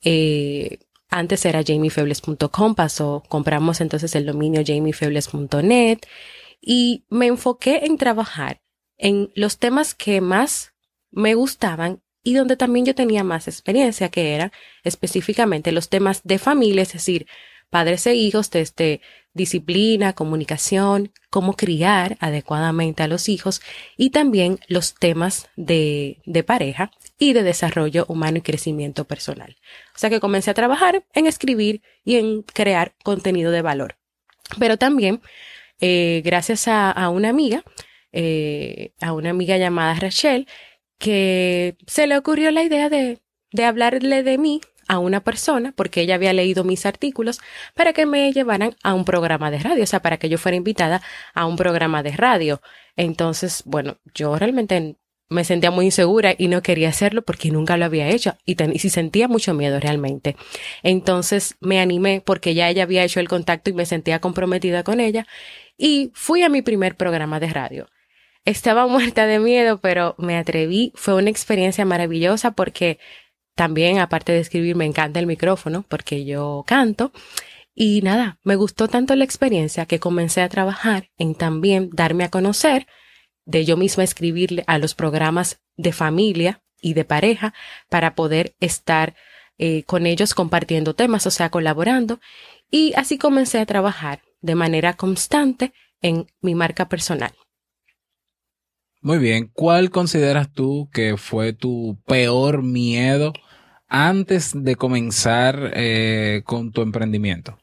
Eh, 0.02 0.78
antes 1.12 1.44
era 1.44 1.62
jamiefebles.com, 1.62 2.74
pasó, 2.74 3.22
compramos 3.28 3.80
entonces 3.80 4.14
el 4.16 4.26
dominio 4.26 4.62
jamiefebles.net 4.66 5.98
y 6.60 7.04
me 7.10 7.26
enfoqué 7.26 7.84
en 7.84 7.98
trabajar 7.98 8.62
en 8.96 9.30
los 9.34 9.58
temas 9.58 9.94
que 9.94 10.20
más 10.20 10.72
me 11.10 11.34
gustaban 11.34 12.02
y 12.24 12.34
donde 12.34 12.56
también 12.56 12.86
yo 12.86 12.94
tenía 12.94 13.24
más 13.24 13.46
experiencia, 13.46 14.08
que 14.08 14.34
eran 14.34 14.52
específicamente 14.84 15.72
los 15.72 15.88
temas 15.88 16.22
de 16.24 16.38
familia, 16.38 16.82
es 16.82 16.92
decir, 16.92 17.26
padres 17.68 18.06
e 18.06 18.14
hijos 18.14 18.50
desde 18.50 19.00
disciplina, 19.34 20.12
comunicación, 20.12 21.12
cómo 21.30 21.54
criar 21.54 22.16
adecuadamente 22.20 23.02
a 23.02 23.08
los 23.08 23.28
hijos 23.28 23.62
y 23.96 24.10
también 24.10 24.58
los 24.68 24.94
temas 24.94 25.48
de, 25.56 26.20
de 26.26 26.42
pareja 26.42 26.90
y 27.18 27.32
de 27.32 27.42
desarrollo 27.42 28.04
humano 28.08 28.38
y 28.38 28.42
crecimiento 28.42 29.04
personal. 29.04 29.56
O 29.94 29.98
sea 29.98 30.10
que 30.10 30.20
comencé 30.20 30.50
a 30.50 30.54
trabajar 30.54 31.04
en 31.14 31.26
escribir 31.26 31.82
y 32.04 32.16
en 32.16 32.42
crear 32.42 32.94
contenido 33.02 33.50
de 33.50 33.62
valor. 33.62 33.96
Pero 34.58 34.76
también, 34.76 35.22
eh, 35.80 36.22
gracias 36.24 36.68
a, 36.68 37.08
una 37.08 37.30
amiga, 37.30 37.64
eh, 38.12 38.92
a 39.00 39.12
una 39.12 39.30
amiga 39.30 39.56
llamada 39.56 39.94
Rachel, 39.94 40.46
que 40.98 41.76
se 41.86 42.06
le 42.06 42.16
ocurrió 42.16 42.50
la 42.50 42.62
idea 42.62 42.88
de, 42.88 43.20
de 43.50 43.64
hablarle 43.64 44.22
de 44.22 44.38
mí 44.38 44.60
a 44.88 44.98
una 44.98 45.20
persona, 45.20 45.72
porque 45.76 46.02
ella 46.02 46.16
había 46.16 46.32
leído 46.32 46.64
mis 46.64 46.86
artículos, 46.86 47.40
para 47.74 47.92
que 47.92 48.06
me 48.06 48.32
llevaran 48.32 48.76
a 48.82 48.94
un 48.94 49.04
programa 49.04 49.50
de 49.50 49.58
radio, 49.58 49.84
o 49.84 49.86
sea, 49.86 50.00
para 50.02 50.18
que 50.18 50.28
yo 50.28 50.38
fuera 50.38 50.56
invitada 50.56 51.02
a 51.34 51.46
un 51.46 51.56
programa 51.56 52.02
de 52.02 52.12
radio. 52.12 52.60
Entonces, 52.96 53.62
bueno, 53.66 53.98
yo 54.14 54.36
realmente 54.36 54.96
me 55.32 55.44
sentía 55.44 55.70
muy 55.70 55.86
insegura 55.86 56.34
y 56.36 56.48
no 56.48 56.62
quería 56.62 56.90
hacerlo 56.90 57.22
porque 57.22 57.50
nunca 57.50 57.76
lo 57.76 57.86
había 57.86 58.08
hecho 58.08 58.36
y, 58.44 58.56
y 58.62 58.78
si 58.78 58.90
sentía 58.90 59.28
mucho 59.28 59.54
miedo 59.54 59.80
realmente. 59.80 60.36
Entonces 60.82 61.56
me 61.60 61.80
animé 61.80 62.20
porque 62.24 62.54
ya 62.54 62.68
ella 62.68 62.84
había 62.84 63.02
hecho 63.04 63.18
el 63.18 63.28
contacto 63.28 63.70
y 63.70 63.72
me 63.72 63.86
sentía 63.86 64.20
comprometida 64.20 64.84
con 64.84 65.00
ella 65.00 65.26
y 65.76 66.12
fui 66.14 66.42
a 66.42 66.48
mi 66.48 66.62
primer 66.62 66.96
programa 66.96 67.40
de 67.40 67.48
radio. 67.48 67.88
Estaba 68.44 68.86
muerta 68.88 69.26
de 69.26 69.38
miedo, 69.38 69.80
pero 69.80 70.14
me 70.18 70.36
atreví. 70.36 70.92
Fue 70.94 71.14
una 71.14 71.30
experiencia 71.30 71.84
maravillosa 71.84 72.52
porque 72.52 72.98
también, 73.54 73.98
aparte 73.98 74.32
de 74.32 74.40
escribir, 74.40 74.76
me 74.76 74.86
encanta 74.86 75.20
el 75.20 75.26
micrófono 75.26 75.84
porque 75.88 76.24
yo 76.24 76.64
canto. 76.66 77.12
Y 77.74 78.02
nada, 78.02 78.38
me 78.44 78.56
gustó 78.56 78.88
tanto 78.88 79.16
la 79.16 79.24
experiencia 79.24 79.86
que 79.86 80.00
comencé 80.00 80.42
a 80.42 80.48
trabajar 80.48 81.10
en 81.16 81.34
también 81.34 81.90
darme 81.92 82.24
a 82.24 82.30
conocer, 82.30 82.86
de 83.44 83.64
yo 83.64 83.76
misma 83.76 84.04
escribirle 84.04 84.64
a 84.66 84.78
los 84.78 84.94
programas 84.94 85.60
de 85.76 85.92
familia 85.92 86.62
y 86.80 86.94
de 86.94 87.04
pareja 87.04 87.54
para 87.88 88.14
poder 88.14 88.54
estar 88.60 89.14
eh, 89.58 89.84
con 89.84 90.06
ellos 90.06 90.34
compartiendo 90.34 90.94
temas, 90.94 91.26
o 91.26 91.30
sea, 91.30 91.50
colaborando. 91.50 92.20
Y 92.70 92.92
así 92.96 93.18
comencé 93.18 93.58
a 93.58 93.66
trabajar 93.66 94.22
de 94.40 94.54
manera 94.54 94.94
constante 94.94 95.72
en 96.00 96.26
mi 96.40 96.54
marca 96.54 96.88
personal. 96.88 97.32
Muy 99.04 99.18
bien, 99.18 99.50
¿cuál 99.52 99.90
consideras 99.90 100.52
tú 100.52 100.88
que 100.92 101.16
fue 101.16 101.52
tu 101.52 101.98
peor 102.06 102.62
miedo 102.62 103.32
antes 103.88 104.52
de 104.54 104.76
comenzar 104.76 105.72
eh, 105.74 106.42
con 106.44 106.70
tu 106.70 106.82
emprendimiento? 106.82 107.58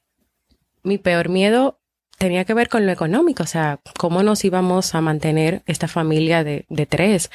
Mi 0.84 0.98
peor 0.98 1.30
miedo 1.30 1.80
tenía 2.18 2.44
que 2.44 2.54
ver 2.54 2.68
con 2.68 2.86
lo 2.86 2.92
económico, 2.92 3.44
o 3.44 3.48
sea, 3.48 3.80
cómo 3.98 4.22
nos 4.22 4.44
íbamos 4.44 4.94
a 4.94 5.00
mantener 5.00 5.64
esta 5.66 5.88
familia 5.88 6.44
de, 6.44 6.66
tres. 6.90 7.32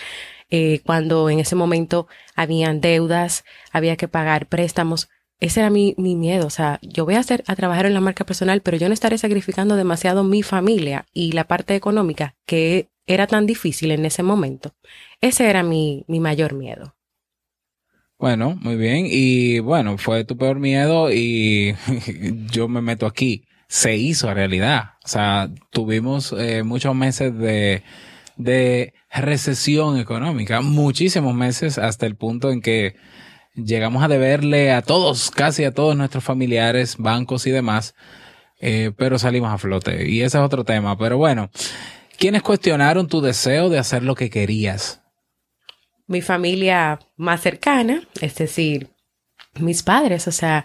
Eh, 0.51 0.83
cuando 0.85 1.31
en 1.31 1.41
ese 1.41 1.57
momento 1.57 2.07
habían 2.37 2.83
deudas, 2.83 3.43
había 3.73 3.97
que 3.97 4.07
pagar 4.07 4.49
préstamos. 4.49 5.09
Ese 5.41 5.61
era 5.61 5.71
mi, 5.71 5.95
mi, 5.97 6.15
miedo. 6.15 6.47
O 6.47 6.51
sea, 6.51 6.79
yo 6.83 7.07
voy 7.07 7.15
a 7.15 7.21
hacer, 7.21 7.43
a 7.47 7.57
trabajar 7.57 7.87
en 7.87 7.95
la 7.95 8.01
marca 8.01 8.25
personal, 8.25 8.61
pero 8.61 8.77
yo 8.77 8.87
no 8.89 8.93
estaré 8.93 9.17
sacrificando 9.17 9.77
demasiado 9.77 10.25
mi 10.25 10.43
familia 10.43 11.07
y 11.15 11.33
la 11.33 11.45
parte 11.45 11.75
económica 11.75 12.35
que 12.45 12.91
era 13.07 13.27
tan 13.27 13.47
difícil 13.47 13.91
en 13.91 14.05
ese 14.05 14.23
momento. 14.23 14.75
Ese 15.21 15.49
era 15.49 15.63
mi, 15.63 16.05
mi 16.09 16.21
mayor 16.21 16.55
miedo. 16.55 16.95
Bueno, 18.19 18.57
muy 18.61 18.77
bien. 18.77 19.07
Y 19.09 19.59
bueno, 19.59 19.99
fue 19.99 20.25
tu 20.25 20.37
peor 20.37 20.59
miedo 20.59 21.13
y 21.13 21.75
yo 22.51 22.69
me 22.69 22.81
meto 22.81 23.07
aquí. 23.07 23.45
Se 23.69 23.97
hizo 23.97 24.33
realidad. 24.33 24.93
O 25.05 25.09
sea, 25.09 25.51
tuvimos 25.71 26.35
eh, 26.39 26.63
muchos 26.63 26.95
meses 26.95 27.37
de, 27.37 27.83
de 28.37 28.95
recesión 29.11 29.99
económica, 29.99 30.61
muchísimos 30.61 31.35
meses 31.35 31.79
hasta 31.79 32.07
el 32.07 32.17
punto 32.17 32.51
en 32.51 32.61
que 32.63 32.97
llegamos 33.55 34.03
a 34.03 34.09
deberle 34.09 34.73
a 34.73 34.83
todos, 34.83 35.31
casi 35.31 35.65
a 35.65 35.73
todos 35.73 35.97
nuestros 35.97 36.25
familiares, 36.25 36.97
bancos 36.99 37.47
y 37.47 37.51
demás, 37.51 37.95
eh, 38.61 38.93
pero 38.97 39.19
salimos 39.19 39.53
a 39.53 39.59
flote. 39.59 40.09
Y 40.09 40.23
ese 40.23 40.39
es 40.39 40.45
otro 40.45 40.65
tema. 40.65 40.97
Pero 40.99 41.19
bueno, 41.19 41.51
¿Quiénes 42.19 42.43
cuestionaron 42.43 43.09
tu 43.09 43.21
deseo 43.21 43.69
de 43.69 43.79
hacer 43.79 44.03
lo 44.03 44.15
que 44.15 44.31
querías? 44.31 45.03
Mi 46.07 46.21
familia 46.21 46.99
más 47.17 47.41
cercana, 47.41 48.07
es 48.21 48.35
decir, 48.37 48.91
mis 49.59 49.83
padres, 49.83 50.29
o 50.29 50.33
sea, 50.33 50.65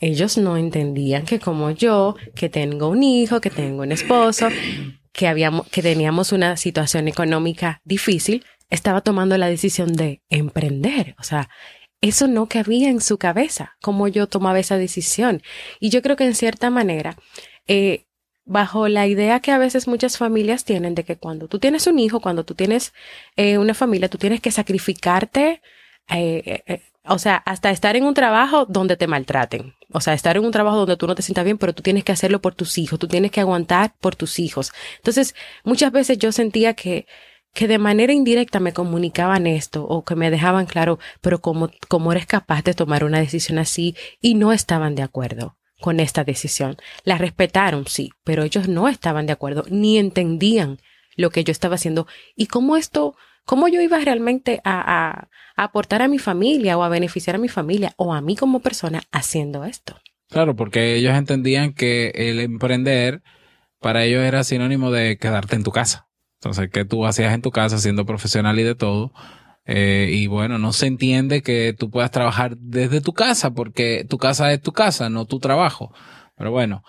ellos 0.00 0.36
no 0.36 0.56
entendían 0.56 1.24
que 1.24 1.38
como 1.38 1.70
yo, 1.70 2.16
que 2.34 2.48
tengo 2.48 2.88
un 2.88 3.02
hijo, 3.02 3.40
que 3.40 3.50
tengo 3.50 3.82
un 3.82 3.92
esposo, 3.92 4.48
que 5.12 5.28
habíamos, 5.28 5.68
que 5.68 5.82
teníamos 5.82 6.32
una 6.32 6.56
situación 6.56 7.06
económica 7.06 7.80
difícil, 7.84 8.44
estaba 8.70 9.02
tomando 9.02 9.38
la 9.38 9.48
decisión 9.48 9.92
de 9.92 10.22
emprender. 10.28 11.14
O 11.20 11.22
sea, 11.22 11.48
eso 12.00 12.26
no 12.26 12.48
cabía 12.48 12.88
en 12.88 13.00
su 13.00 13.16
cabeza, 13.18 13.76
como 13.80 14.08
yo 14.08 14.26
tomaba 14.26 14.58
esa 14.58 14.76
decisión. 14.76 15.42
Y 15.78 15.90
yo 15.90 16.02
creo 16.02 16.16
que 16.16 16.24
en 16.24 16.34
cierta 16.34 16.68
manera, 16.70 17.16
eh, 17.68 18.06
bajo 18.52 18.86
la 18.88 19.06
idea 19.06 19.40
que 19.40 19.50
a 19.50 19.58
veces 19.58 19.88
muchas 19.88 20.18
familias 20.18 20.64
tienen 20.64 20.94
de 20.94 21.04
que 21.04 21.16
cuando 21.16 21.48
tú 21.48 21.58
tienes 21.58 21.86
un 21.86 21.98
hijo, 21.98 22.20
cuando 22.20 22.44
tú 22.44 22.54
tienes 22.54 22.92
eh, 23.36 23.58
una 23.58 23.74
familia, 23.74 24.08
tú 24.08 24.18
tienes 24.18 24.40
que 24.40 24.50
sacrificarte, 24.50 25.62
eh, 26.10 26.62
eh, 26.66 26.82
o 27.04 27.18
sea, 27.18 27.36
hasta 27.36 27.70
estar 27.70 27.96
en 27.96 28.04
un 28.04 28.14
trabajo 28.14 28.66
donde 28.66 28.96
te 28.96 29.06
maltraten. 29.06 29.74
O 29.90 30.00
sea, 30.00 30.14
estar 30.14 30.36
en 30.36 30.44
un 30.44 30.52
trabajo 30.52 30.76
donde 30.76 30.96
tú 30.96 31.06
no 31.06 31.14
te 31.14 31.22
sientas 31.22 31.44
bien, 31.44 31.58
pero 31.58 31.72
tú 31.72 31.82
tienes 31.82 32.04
que 32.04 32.12
hacerlo 32.12 32.40
por 32.40 32.54
tus 32.54 32.78
hijos, 32.78 32.98
tú 32.98 33.08
tienes 33.08 33.30
que 33.30 33.40
aguantar 33.40 33.94
por 34.00 34.14
tus 34.16 34.38
hijos. 34.38 34.72
Entonces, 34.98 35.34
muchas 35.64 35.90
veces 35.90 36.18
yo 36.18 36.30
sentía 36.30 36.74
que 36.74 37.06
que 37.54 37.68
de 37.68 37.76
manera 37.76 38.14
indirecta 38.14 38.60
me 38.60 38.72
comunicaban 38.72 39.46
esto 39.46 39.84
o 39.84 40.04
que 40.04 40.14
me 40.16 40.30
dejaban 40.30 40.64
claro, 40.64 40.98
pero 41.20 41.42
cómo, 41.42 41.70
cómo 41.86 42.10
eres 42.12 42.24
capaz 42.24 42.62
de 42.64 42.72
tomar 42.72 43.04
una 43.04 43.18
decisión 43.20 43.58
así 43.58 43.94
y 44.22 44.36
no 44.36 44.52
estaban 44.54 44.94
de 44.94 45.02
acuerdo 45.02 45.56
con 45.82 46.00
esta 46.00 46.24
decisión. 46.24 46.78
La 47.04 47.18
respetaron, 47.18 47.86
sí, 47.86 48.10
pero 48.24 48.44
ellos 48.44 48.68
no 48.68 48.88
estaban 48.88 49.26
de 49.26 49.34
acuerdo 49.34 49.66
ni 49.68 49.98
entendían 49.98 50.78
lo 51.16 51.28
que 51.28 51.44
yo 51.44 51.52
estaba 51.52 51.74
haciendo 51.74 52.06
y 52.34 52.46
cómo 52.46 52.78
esto, 52.78 53.14
cómo 53.44 53.68
yo 53.68 53.82
iba 53.82 53.98
realmente 53.98 54.62
a, 54.64 55.10
a, 55.10 55.28
aportar 55.62 56.00
a 56.00 56.08
mi 56.08 56.18
familia 56.18 56.78
o 56.78 56.82
a 56.82 56.88
beneficiar 56.88 57.36
a 57.36 57.38
mi 57.38 57.48
familia 57.48 57.92
o 57.96 58.14
a 58.14 58.22
mí 58.22 58.34
como 58.36 58.60
persona 58.60 59.02
haciendo 59.12 59.66
esto. 59.66 60.00
Claro, 60.30 60.56
porque 60.56 60.94
ellos 60.94 61.14
entendían 61.14 61.74
que 61.74 62.12
el 62.14 62.40
emprender 62.40 63.22
para 63.80 64.04
ellos 64.04 64.22
era 64.22 64.44
sinónimo 64.44 64.90
de 64.90 65.18
quedarte 65.18 65.56
en 65.56 65.64
tu 65.64 65.72
casa. 65.72 66.08
Entonces, 66.40 66.70
¿qué 66.72 66.84
tú 66.84 67.04
hacías 67.04 67.34
en 67.34 67.42
tu 67.42 67.50
casa 67.50 67.78
siendo 67.78 68.06
profesional 68.06 68.58
y 68.58 68.62
de 68.62 68.74
todo? 68.74 69.12
Eh, 69.64 70.10
y 70.12 70.26
bueno, 70.26 70.58
no 70.58 70.72
se 70.72 70.86
entiende 70.86 71.42
que 71.42 71.74
tú 71.78 71.90
puedas 71.90 72.10
trabajar 72.10 72.56
desde 72.56 73.00
tu 73.00 73.12
casa 73.12 73.52
porque 73.52 74.04
tu 74.08 74.18
casa 74.18 74.52
es 74.52 74.60
tu 74.60 74.72
casa, 74.72 75.08
no 75.08 75.24
tu 75.26 75.38
trabajo. 75.38 75.94
Pero 76.36 76.50
bueno, 76.50 76.82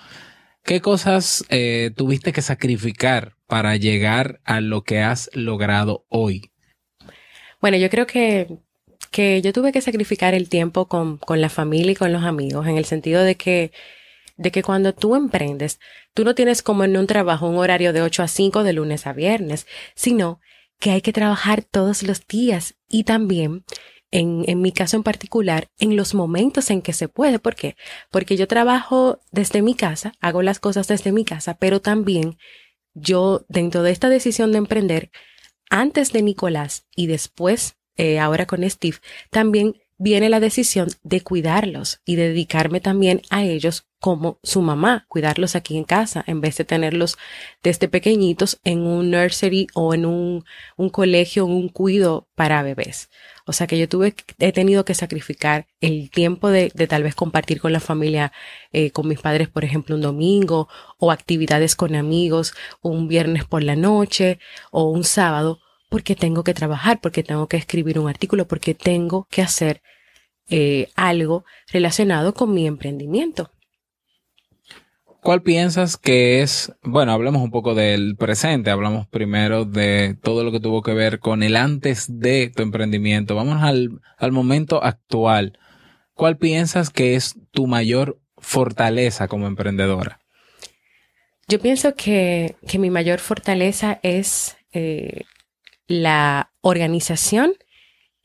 ¿qué 0.64 0.82
cosas 0.82 1.46
eh, 1.50 1.92
tuviste 1.96 2.34
que 2.34 2.42
sacrificar 2.42 3.36
para 3.48 3.76
llegar 3.76 4.40
a 4.44 4.62
lo 4.62 4.84
que 4.84 5.02
has 5.02 5.30
logrado 5.34 6.06
hoy? 6.10 6.52
Bueno, 7.62 7.78
yo 7.78 7.90
creo 7.90 8.08
que, 8.08 8.48
que 9.12 9.42
yo 9.42 9.54
tuve 9.54 9.72
que 9.72 9.82
sacrificar 9.82 10.34
el 10.34 10.50
tiempo 10.50 10.88
con, 10.88 11.18
con 11.18 11.42
la 11.42 11.50
familia 11.50 11.92
y 11.92 11.96
con 11.96 12.12
los 12.12 12.24
amigos, 12.24 12.68
en 12.68 12.78
el 12.78 12.86
sentido 12.86 13.22
de 13.24 13.36
que 13.36 13.72
de 14.36 14.52
que 14.52 14.64
cuando 14.64 14.94
tú 14.94 15.16
emprendes, 15.16 15.80
tú 16.14 16.24
no 16.24 16.34
tienes 16.36 16.64
como 16.64 16.84
en 16.84 16.98
un 16.98 17.08
trabajo 17.08 17.48
un 17.48 17.58
horario 17.58 17.94
de 17.94 18.02
8 18.02 18.24
a 18.24 18.28
5 18.28 18.64
de 18.64 18.74
lunes 18.74 19.06
a 19.06 19.14
viernes, 19.14 19.68
sino 19.96 20.40
que 20.80 20.92
hay 20.92 21.02
que 21.02 21.14
trabajar 21.14 21.64
todos 21.64 22.04
los 22.04 22.26
días 22.28 22.76
y 22.88 23.04
también 23.04 23.64
en, 24.12 24.44
en, 24.48 24.62
mi 24.62 24.72
caso 24.72 24.96
en 24.96 25.04
particular, 25.04 25.70
en 25.80 25.96
los 25.96 26.14
momentos 26.14 26.70
en 26.70 26.82
que 26.82 26.94
se 26.94 27.08
puede. 27.08 27.40
¿Por 27.40 27.56
qué? 27.56 27.76
Porque 28.12 28.38
yo 28.38 28.48
trabajo 28.48 29.20
desde 29.32 29.62
mi 29.62 29.74
casa, 29.74 30.14
hago 30.20 30.44
las 30.44 30.60
cosas 30.60 30.88
desde 30.88 31.12
mi 31.12 31.26
casa, 31.26 31.56
pero 31.56 31.82
también 31.82 32.38
yo, 32.94 33.46
dentro 33.50 33.82
de 33.82 33.92
esta 33.92 34.10
decisión 34.10 34.52
de 34.52 34.60
emprender, 34.60 35.10
antes 35.70 36.12
de 36.14 36.22
Nicolás 36.22 36.86
y 36.96 37.08
después, 37.08 37.78
eh, 37.96 38.20
ahora 38.20 38.46
con 38.46 38.70
Steve, 38.70 38.98
también 39.32 39.82
viene 39.98 40.30
la 40.30 40.40
decisión 40.40 40.90
de 41.02 41.22
cuidarlos 41.22 42.02
y 42.06 42.16
dedicarme 42.16 42.82
también 42.82 43.22
a 43.30 43.44
ellos 43.44 43.88
como 44.04 44.38
su 44.44 44.62
mamá, 44.62 45.06
cuidarlos 45.08 45.56
aquí 45.56 45.78
en 45.78 45.86
casa, 45.86 46.26
en 46.28 46.42
vez 46.42 46.58
de 46.58 46.66
tenerlos 46.66 47.18
desde 47.64 47.88
pequeñitos 47.88 48.60
en 48.66 48.82
un 48.82 49.12
nursery 49.12 49.68
o 49.76 49.94
en 49.94 50.06
un, 50.06 50.44
un 50.76 50.90
colegio, 50.90 51.46
un 51.46 51.70
cuido 51.70 52.28
para 52.36 52.64
bebés. 52.64 53.10
O 53.46 53.54
sea 53.54 53.66
que 53.66 53.80
yo 53.80 53.88
tuve, 53.88 54.14
he 54.40 54.52
tenido 54.52 54.84
que 54.84 54.94
sacrificar 54.94 55.68
el 55.80 56.10
tiempo 56.12 56.50
de, 56.50 56.70
de 56.76 56.86
tal 56.86 57.04
vez 57.04 57.16
compartir 57.16 57.62
con 57.62 57.72
la 57.72 57.80
familia, 57.80 58.34
eh, 58.74 58.92
con 58.92 59.08
mis 59.08 59.22
padres, 59.22 59.48
por 59.48 59.64
ejemplo, 59.64 59.96
un 59.96 60.02
domingo, 60.02 60.68
o 61.00 61.10
actividades 61.10 61.78
con 61.78 61.96
amigos, 61.96 62.54
un 62.82 63.08
viernes 63.08 63.46
por 63.46 63.64
la 63.64 63.78
noche, 63.78 64.38
o 64.72 64.84
un 64.90 65.06
sábado, 65.06 65.62
porque 65.88 66.18
tengo 66.18 66.44
que 66.44 66.54
trabajar, 66.54 67.00
porque 67.00 67.24
tengo 67.24 67.48
que 67.48 67.56
escribir 67.56 68.00
un 68.00 68.10
artículo, 68.10 68.50
porque 68.50 68.74
tengo 68.74 69.30
que 69.32 69.42
hacer 69.42 69.82
eh, 70.50 70.90
algo 70.96 71.46
relacionado 71.72 72.34
con 72.34 72.54
mi 72.54 72.68
emprendimiento. 72.68 73.53
¿Cuál 75.24 75.42
piensas 75.42 75.96
que 75.96 76.42
es, 76.42 76.74
bueno, 76.84 77.14
hablemos 77.14 77.42
un 77.42 77.50
poco 77.50 77.76
del 77.76 78.18
presente, 78.18 78.72
hablamos 78.72 79.08
primero 79.08 79.64
de 79.64 80.18
todo 80.22 80.44
lo 80.44 80.52
que 80.52 80.60
tuvo 80.60 80.82
que 80.82 80.94
ver 80.94 81.20
con 81.20 81.44
el 81.44 81.56
antes 81.56 82.20
de 82.20 82.52
tu 82.54 82.62
emprendimiento. 82.62 83.34
Vamos 83.34 83.64
al, 83.64 84.02
al 84.18 84.32
momento 84.34 84.84
actual. 84.84 85.58
¿Cuál 86.14 86.38
piensas 86.38 86.90
que 86.90 87.16
es 87.16 87.36
tu 87.52 87.68
mayor 87.68 88.20
fortaleza 88.38 89.30
como 89.30 89.48
emprendedora? 89.48 90.20
Yo 91.48 91.58
pienso 91.62 91.96
que, 91.96 92.58
que 92.68 92.78
mi 92.78 92.90
mayor 92.90 93.20
fortaleza 93.20 94.02
es 94.04 94.58
eh, 94.74 95.22
la 95.88 96.52
organización 96.60 97.54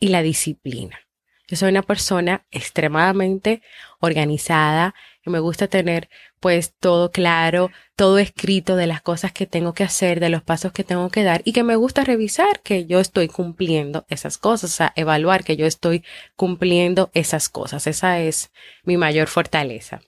y 0.01 0.09
la 0.09 0.22
disciplina. 0.22 0.99
Yo 1.46 1.57
soy 1.57 1.70
una 1.70 1.83
persona 1.83 2.44
extremadamente 2.51 3.62
organizada 4.01 4.96
me 5.29 5.38
gusta 5.41 5.67
tener 5.69 6.09
pues 6.41 6.73
todo 6.79 7.11
claro, 7.11 7.71
todo 7.97 8.19
escrito 8.19 8.77
de 8.77 8.87
las 8.87 9.03
cosas 9.03 9.33
que 9.33 9.47
tengo 9.47 9.75
que 9.75 9.85
hacer, 9.85 10.21
de 10.21 10.29
los 10.29 10.43
pasos 10.43 10.73
que 10.73 10.85
tengo 10.85 11.09
que 11.11 11.25
dar 11.25 11.43
y 11.45 11.53
que 11.53 11.64
me 11.64 11.77
gusta 11.77 12.05
revisar 12.05 12.61
que 12.62 12.87
yo 12.87 13.01
estoy 13.01 13.29
cumpliendo 13.29 14.05
esas 14.09 14.38
cosas, 14.38 14.73
o 14.73 14.77
sea, 14.77 14.93
evaluar 14.97 15.45
que 15.45 15.57
yo 15.57 15.67
estoy 15.67 16.05
cumpliendo 16.37 17.11
esas 17.14 17.49
cosas. 17.49 17.87
Esa 17.87 18.21
es 18.21 18.51
mi 18.85 18.97
mayor 18.97 19.29
fortaleza. 19.29 20.01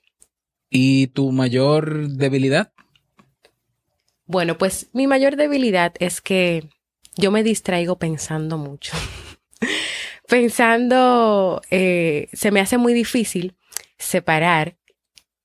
¿Y 0.70 1.08
tu 1.08 1.32
mayor 1.32 2.08
debilidad? 2.08 2.72
Bueno, 4.26 4.56
pues 4.56 4.88
mi 4.92 5.08
mayor 5.08 5.34
debilidad 5.34 5.92
es 5.98 6.20
que 6.20 6.68
yo 7.16 7.32
me 7.32 7.42
distraigo 7.42 7.98
pensando 7.98 8.56
mucho. 8.56 8.92
pensando, 10.28 11.60
eh, 11.70 12.28
se 12.32 12.52
me 12.52 12.60
hace 12.60 12.78
muy 12.78 12.94
difícil 12.94 13.56
separar 13.98 14.76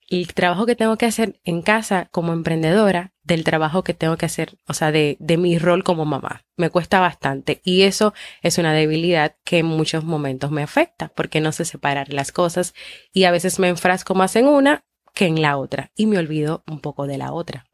el 0.07 0.33
trabajo 0.33 0.65
que 0.65 0.75
tengo 0.75 0.97
que 0.97 1.05
hacer 1.05 1.39
en 1.43 1.61
casa 1.61 2.07
como 2.11 2.33
emprendedora 2.33 3.13
del 3.23 3.43
trabajo 3.43 3.83
que 3.83 3.93
tengo 3.93 4.17
que 4.17 4.27
hacer, 4.27 4.57
o 4.67 4.73
sea, 4.73 4.91
de, 4.91 5.17
de 5.19 5.37
mi 5.37 5.57
rol 5.57 5.83
como 5.83 6.05
mamá. 6.05 6.45
Me 6.57 6.69
cuesta 6.69 6.99
bastante 6.99 7.61
y 7.63 7.83
eso 7.83 8.13
es 8.41 8.57
una 8.57 8.73
debilidad 8.73 9.35
que 9.43 9.59
en 9.59 9.65
muchos 9.65 10.03
momentos 10.03 10.51
me 10.51 10.63
afecta 10.63 11.11
porque 11.15 11.41
no 11.41 11.51
sé 11.51 11.65
separar 11.65 12.13
las 12.13 12.31
cosas 12.31 12.73
y 13.13 13.23
a 13.23 13.31
veces 13.31 13.59
me 13.59 13.69
enfrasco 13.69 14.13
más 14.13 14.35
en 14.35 14.47
una 14.47 14.85
que 15.13 15.25
en 15.25 15.41
la 15.41 15.57
otra 15.57 15.91
y 15.95 16.05
me 16.05 16.19
olvido 16.19 16.63
un 16.67 16.79
poco 16.79 17.07
de 17.07 17.17
la 17.17 17.31
otra. 17.31 17.65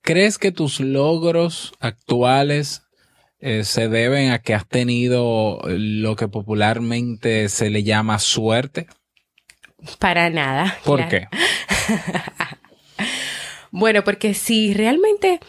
¿Crees 0.00 0.38
que 0.38 0.52
tus 0.52 0.80
logros 0.80 1.72
actuales 1.80 2.82
eh, 3.40 3.64
se 3.64 3.88
deben 3.88 4.32
a 4.32 4.38
que 4.38 4.54
has 4.54 4.66
tenido 4.66 5.60
lo 5.66 6.16
que 6.16 6.28
popularmente 6.28 7.48
se 7.48 7.68
le 7.68 7.82
llama 7.82 8.18
suerte? 8.18 8.86
Para 9.98 10.30
nada. 10.30 10.78
¿Por 10.84 11.08
qué? 11.08 11.28
bueno, 13.70 14.04
porque 14.04 14.34
si 14.34 14.74
realmente 14.74 15.40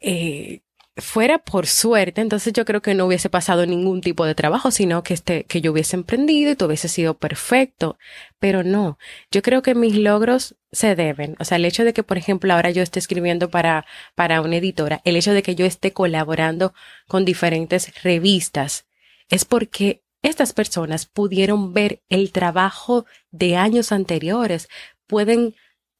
eh, 0.00 0.60
fuera 0.98 1.38
por 1.38 1.66
suerte, 1.66 2.20
entonces 2.20 2.52
yo 2.52 2.64
creo 2.64 2.82
que 2.82 2.94
no 2.94 3.06
hubiese 3.06 3.30
pasado 3.30 3.66
ningún 3.66 4.00
tipo 4.00 4.26
de 4.26 4.34
trabajo, 4.34 4.70
sino 4.70 5.02
que 5.02 5.14
este, 5.14 5.44
que 5.44 5.60
yo 5.60 5.72
hubiese 5.72 5.96
emprendido 5.96 6.50
y 6.50 6.56
tú 6.56 6.66
hubiese 6.66 6.88
sido 6.88 7.14
perfecto. 7.14 7.98
Pero 8.38 8.62
no, 8.64 8.98
yo 9.30 9.42
creo 9.42 9.62
que 9.62 9.74
mis 9.74 9.96
logros 9.96 10.56
se 10.72 10.94
deben. 10.94 11.36
O 11.38 11.44
sea, 11.44 11.56
el 11.56 11.64
hecho 11.64 11.84
de 11.84 11.92
que, 11.92 12.02
por 12.02 12.18
ejemplo, 12.18 12.52
ahora 12.52 12.70
yo 12.70 12.82
esté 12.82 12.98
escribiendo 12.98 13.50
para, 13.50 13.86
para 14.14 14.40
una 14.40 14.56
editora, 14.56 15.00
el 15.04 15.16
hecho 15.16 15.32
de 15.32 15.42
que 15.42 15.54
yo 15.54 15.66
esté 15.66 15.92
colaborando 15.92 16.74
con 17.06 17.24
diferentes 17.24 18.02
revistas, 18.02 18.86
es 19.28 19.44
porque 19.44 20.02
estas 20.22 20.52
personas 20.52 21.06
pudieron 21.06 21.72
ver 21.72 22.02
el 22.08 22.32
trabajo 22.32 23.06
de 23.30 23.56
años 23.56 23.92
anteriores, 23.92 24.68
pueden, 25.06 25.54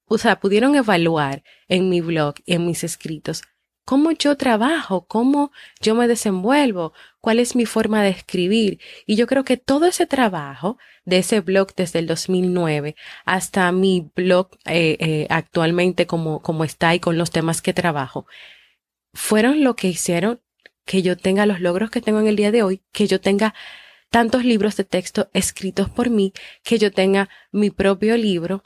o 0.07 0.19
sea, 0.19 0.41
pudieron 0.41 0.75
evaluar 0.75 1.43
en 1.69 1.89
mi 1.89 2.01
blog, 2.01 2.35
en 2.47 2.67
mis 2.67 2.85
escritos, 2.85 3.43
cómo 3.89 4.11
yo 4.11 4.37
trabajo, 4.37 5.07
cómo 5.07 5.51
yo 5.81 5.95
me 5.95 6.09
desenvuelvo, 6.09 6.93
cuál 7.21 7.39
es 7.39 7.57
mi 7.57 7.65
forma 7.65 8.03
de 8.03 8.11
escribir. 8.11 8.81
Y 9.07 9.17
yo 9.17 9.27
creo 9.27 9.45
que 9.45 9.57
todo 9.57 9.87
ese 9.87 10.07
trabajo 10.07 10.77
de 11.07 11.19
ese 11.19 11.41
blog 11.41 11.75
desde 11.75 12.01
el 12.01 12.07
2009 12.07 12.97
hasta 13.25 13.73
mi 13.73 14.11
blog 14.15 14.51
eh, 14.67 14.99
eh, 15.01 15.27
actualmente 15.31 16.07
como, 16.07 16.43
como 16.43 16.65
está 16.65 16.95
y 16.95 17.01
con 17.01 17.17
los 17.17 17.31
temas 17.31 17.63
que 17.63 17.73
trabajo, 17.73 18.27
fueron 19.15 19.65
lo 19.65 19.75
que 19.75 19.89
hicieron 19.89 20.43
que 20.85 21.01
yo 21.01 21.17
tenga 21.17 21.47
los 21.47 21.61
logros 21.61 21.91
que 21.91 22.03
tengo 22.03 22.21
en 22.21 22.27
el 22.27 22.37
día 22.37 22.53
de 22.53 22.63
hoy, 22.63 22.83
que 22.93 23.07
yo 23.07 23.23
tenga 23.23 23.55
tantos 24.11 24.45
libros 24.45 24.77
de 24.77 24.85
texto 24.85 25.29
escritos 25.33 25.89
por 25.89 26.11
mí, 26.11 26.33
que 26.63 26.79
yo 26.79 26.93
tenga 26.93 27.29
mi 27.53 27.71
propio 27.71 28.17
libro 28.17 28.63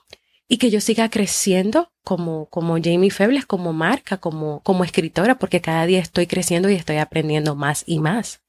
y 0.48 0.58
que 0.58 0.70
yo 0.70 0.80
siga 0.80 1.08
creciendo 1.08 1.92
como, 2.04 2.46
como 2.46 2.74
Jamie 2.74 3.10
Febles, 3.10 3.46
como 3.46 3.72
marca, 3.72 4.18
como, 4.18 4.60
como 4.62 4.84
escritora, 4.84 5.38
porque 5.38 5.60
cada 5.60 5.86
día 5.86 6.00
estoy 6.00 6.26
creciendo 6.26 6.68
y 6.68 6.74
estoy 6.74 6.98
aprendiendo 6.98 7.54
más 7.54 7.84
y 7.86 8.00
más. 8.00 8.42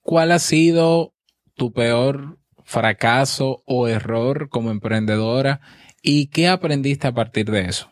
¿Cuál 0.00 0.32
ha 0.32 0.38
sido 0.38 1.14
tu 1.54 1.72
peor 1.72 2.38
fracaso 2.64 3.62
o 3.66 3.88
error 3.88 4.48
como 4.48 4.70
emprendedora 4.70 5.60
y 6.00 6.26
qué 6.28 6.48
aprendiste 6.48 7.06
a 7.06 7.12
partir 7.12 7.50
de 7.50 7.62
eso? 7.62 7.90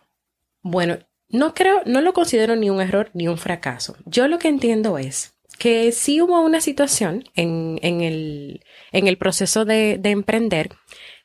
Bueno, 0.63 0.99
no 1.29 1.55
creo, 1.55 1.83
no 1.87 2.01
lo 2.01 2.13
considero 2.13 2.57
ni 2.57 2.71
un 2.71 2.81
error 2.81 3.11
ni 3.15 3.29
un 3.29 3.39
fracaso. 3.39 3.97
Yo 4.05 4.29
lo 4.29 4.39
que 4.39 4.49
entiendo 4.49 4.99
es 4.99 5.35
que 5.61 5.93
sí 5.93 6.23
hubo 6.23 6.41
una 6.41 6.63
situación 6.63 7.25
en, 7.35 7.79
el, 7.83 9.19
proceso 9.19 9.67
de, 9.67 9.99
de 9.99 10.09
emprender 10.09 10.71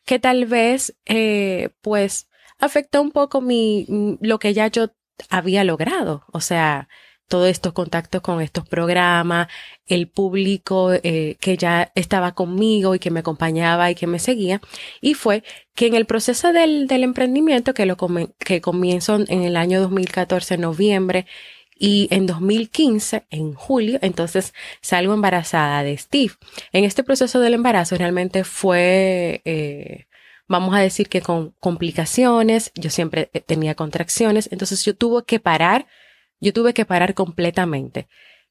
que 0.05 0.19
tal 0.19 0.45
vez, 0.45 0.93
eh, 1.05 1.69
pues, 1.81 2.27
afectó 2.59 3.01
un 3.01 3.11
poco 3.11 3.39
mi, 3.39 3.85
lo 4.19 4.37
que 4.39 4.53
ya 4.53 4.67
yo 4.67 4.89
había 5.29 5.63
logrado. 5.63 6.25
O 6.33 6.41
sea, 6.41 6.89
todos 7.29 7.47
estos 7.47 7.71
contactos 7.71 8.21
con 8.21 8.41
estos 8.41 8.67
programas, 8.67 9.47
el 9.87 10.09
público 10.09 10.91
eh, 10.91 11.37
que 11.39 11.55
ya 11.55 11.93
estaba 11.95 12.33
conmigo 12.33 12.93
y 12.93 12.99
que 12.99 13.11
me 13.11 13.21
acompañaba 13.21 13.89
y 13.89 13.95
que 13.95 14.05
me 14.05 14.19
seguía. 14.19 14.59
Y 14.99 15.13
fue 15.13 15.43
que 15.75 15.87
en 15.87 15.95
el 15.95 16.05
proceso 16.05 16.51
del, 16.51 16.91
emprendimiento, 16.91 17.73
que, 17.73 17.85
lo 17.85 17.95
que 18.39 18.59
comienzo 18.59 19.15
en 19.15 19.43
el 19.43 19.55
año 19.55 19.79
2014, 19.81 20.57
noviembre, 20.57 21.25
y 21.75 22.07
en 22.11 22.25
2015, 22.25 23.25
en 23.29 23.53
julio, 23.53 23.99
entonces 24.01 24.53
salgo 24.81 25.13
embarazada 25.13 25.83
de 25.83 25.97
Steve. 25.97 26.33
En 26.71 26.85
este 26.85 27.03
proceso 27.03 27.39
del 27.39 27.53
embarazo 27.53 27.97
realmente 27.97 28.43
fue, 28.43 29.41
eh, 29.45 30.05
vamos 30.47 30.73
a 30.73 30.79
decir 30.79 31.09
que 31.09 31.21
con 31.21 31.51
complicaciones, 31.59 32.71
yo 32.75 32.89
siempre 32.89 33.29
eh, 33.33 33.41
tenía 33.41 33.75
contracciones, 33.75 34.49
entonces 34.51 34.85
yo 34.85 34.95
tuve 34.95 35.23
que 35.25 35.39
parar 35.39 35.85
yo 36.39 36.53
tuve 36.53 36.73
que 36.73 36.85
parar 36.85 37.13
completamente 37.13 38.07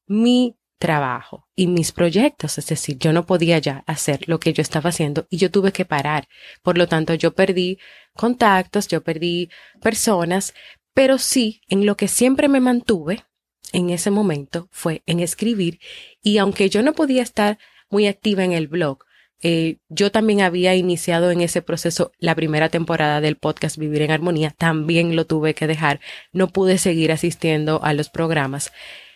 mi 0.06 0.56
trabajo 0.78 1.46
y 1.54 1.66
mis 1.66 1.92
proyectos, 1.92 2.58
es 2.58 2.66
decir, 2.66 2.98
yo 2.98 3.12
no 3.12 3.24
podía 3.24 3.58
ya 3.58 3.84
hacer 3.86 4.28
lo 4.28 4.40
que 4.40 4.52
yo 4.52 4.62
estaba 4.62 4.90
haciendo 4.90 5.26
y 5.30 5.38
yo 5.38 5.50
tuve 5.50 5.72
que 5.72 5.84
parar. 5.84 6.28
Por 6.62 6.76
lo 6.76 6.88
tanto, 6.88 7.14
yo 7.14 7.34
perdí 7.34 7.78
contactos, 8.14 8.88
yo 8.88 9.02
perdí 9.02 9.48
personas, 9.80 10.54
pero 10.94 11.18
sí, 11.18 11.62
en 11.68 11.86
lo 11.86 11.96
que 11.96 12.08
siempre 12.08 12.48
me 12.48 12.60
mantuve 12.60 13.24
en 13.72 13.90
ese 13.90 14.10
momento 14.10 14.68
fue 14.70 15.02
en 15.06 15.20
escribir 15.20 15.80
y 16.22 16.38
aunque 16.38 16.70
yo 16.70 16.82
no 16.82 16.92
podía 16.92 17.22
estar 17.22 17.58
muy 17.90 18.06
activa 18.06 18.44
en 18.44 18.52
el 18.52 18.68
blog, 18.68 19.04
eh, 19.42 19.78
yo 19.88 20.10
también 20.10 20.40
había 20.40 20.74
iniciado 20.74 21.30
en 21.30 21.40
ese 21.40 21.60
proceso 21.60 22.12
la 22.18 22.34
primera 22.34 22.70
temporada 22.70 23.20
del 23.20 23.36
podcast 23.36 23.76
Vivir 23.76 24.02
en 24.02 24.12
Armonía, 24.12 24.54
también 24.56 25.16
lo 25.16 25.26
tuve 25.26 25.54
que 25.54 25.66
dejar, 25.66 26.00
no 26.32 26.48
pude 26.48 26.78
seguir 26.78 27.12
asistiendo 27.12 27.82
a 27.82 27.92
los 27.92 28.08
programas. 28.08 28.72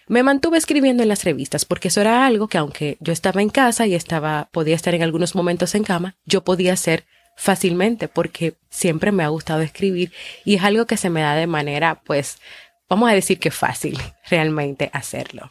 Me 0.09 0.23
mantuve 0.23 0.59
escribiendo 0.59 1.03
en 1.03 1.09
las 1.09 1.25
revistas 1.25 1.65
porque 1.65 1.89
eso 1.89 2.01
era 2.01 2.27
algo 2.27 2.49
que 2.49 2.59
aunque 2.59 2.97
yo 3.01 3.13
estaba 3.13 3.41
en 3.41 3.51
casa 3.51 3.87
y 3.87 3.95
estaba, 3.95 4.49
podía 4.53 4.75
estar 4.75 4.95
en 4.95 5.03
algunos 5.03 5.35
momentos 5.35 5.75
en 5.75 5.85
cama, 5.85 6.17
yo 6.25 6.43
podía 6.45 6.73
hacer 6.73 7.07
fácilmente 7.39 8.09
porque 8.09 8.55
siempre 8.69 9.13
me 9.13 9.23
ha 9.23 9.29
gustado 9.29 9.63
escribir 9.63 10.13
y 10.45 10.57
es 10.57 10.65
algo 10.65 10.87
que 10.87 10.97
se 10.97 11.09
me 11.09 11.21
da 11.23 11.37
de 11.37 11.47
manera, 11.47 12.03
pues, 12.05 12.41
vamos 12.89 13.09
a 13.09 13.15
decir 13.15 13.39
que 13.39 13.53
fácil 13.53 13.97
realmente 14.29 14.91
hacerlo. 14.93 15.49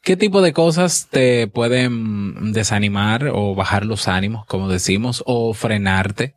¿Qué 0.00 0.16
tipo 0.16 0.42
de 0.42 0.52
cosas 0.52 1.08
te 1.10 1.46
pueden 1.46 2.52
desanimar 2.52 3.28
o 3.32 3.54
bajar 3.54 3.86
los 3.86 4.08
ánimos, 4.08 4.44
como 4.46 4.68
decimos, 4.68 5.22
o 5.26 5.54
frenarte? 5.54 6.34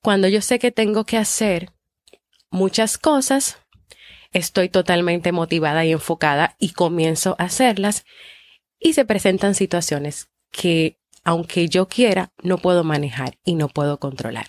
Cuando 0.00 0.28
yo 0.28 0.40
sé 0.40 0.58
que 0.58 0.70
tengo 0.70 1.04
que 1.04 1.18
hacer 1.18 1.70
muchas 2.50 2.96
cosas, 2.96 3.58
estoy 4.32 4.68
totalmente 4.70 5.32
motivada 5.32 5.84
y 5.84 5.92
enfocada 5.92 6.56
y 6.58 6.72
comienzo 6.72 7.36
a 7.38 7.44
hacerlas 7.44 8.04
y 8.78 8.94
se 8.94 9.04
presentan 9.04 9.54
situaciones 9.54 10.30
que, 10.50 10.99
aunque 11.24 11.68
yo 11.68 11.88
quiera, 11.88 12.32
no 12.42 12.58
puedo 12.58 12.84
manejar 12.84 13.38
y 13.44 13.54
no 13.54 13.68
puedo 13.68 13.98
controlar. 13.98 14.46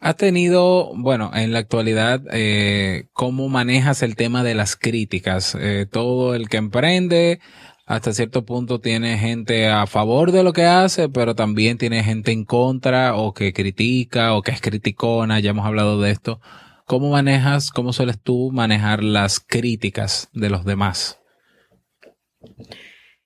¿Has 0.00 0.16
tenido, 0.16 0.92
bueno, 0.94 1.32
en 1.34 1.52
la 1.52 1.58
actualidad, 1.58 2.22
eh, 2.32 3.08
cómo 3.12 3.48
manejas 3.48 4.02
el 4.02 4.14
tema 4.14 4.44
de 4.44 4.54
las 4.54 4.76
críticas? 4.76 5.56
Eh, 5.58 5.86
todo 5.90 6.36
el 6.36 6.48
que 6.48 6.56
emprende, 6.56 7.40
hasta 7.84 8.12
cierto 8.12 8.44
punto 8.44 8.80
tiene 8.80 9.18
gente 9.18 9.68
a 9.68 9.86
favor 9.86 10.30
de 10.30 10.44
lo 10.44 10.52
que 10.52 10.66
hace, 10.66 11.08
pero 11.08 11.34
también 11.34 11.78
tiene 11.78 12.04
gente 12.04 12.30
en 12.30 12.44
contra 12.44 13.16
o 13.16 13.34
que 13.34 13.52
critica 13.52 14.34
o 14.34 14.42
que 14.42 14.52
es 14.52 14.60
criticona, 14.60 15.40
ya 15.40 15.50
hemos 15.50 15.66
hablado 15.66 16.00
de 16.00 16.12
esto. 16.12 16.40
¿Cómo 16.84 17.10
manejas, 17.10 17.72
cómo 17.72 17.92
sueles 17.92 18.20
tú 18.20 18.50
manejar 18.52 19.02
las 19.02 19.40
críticas 19.40 20.28
de 20.32 20.48
los 20.48 20.64
demás? 20.64 21.18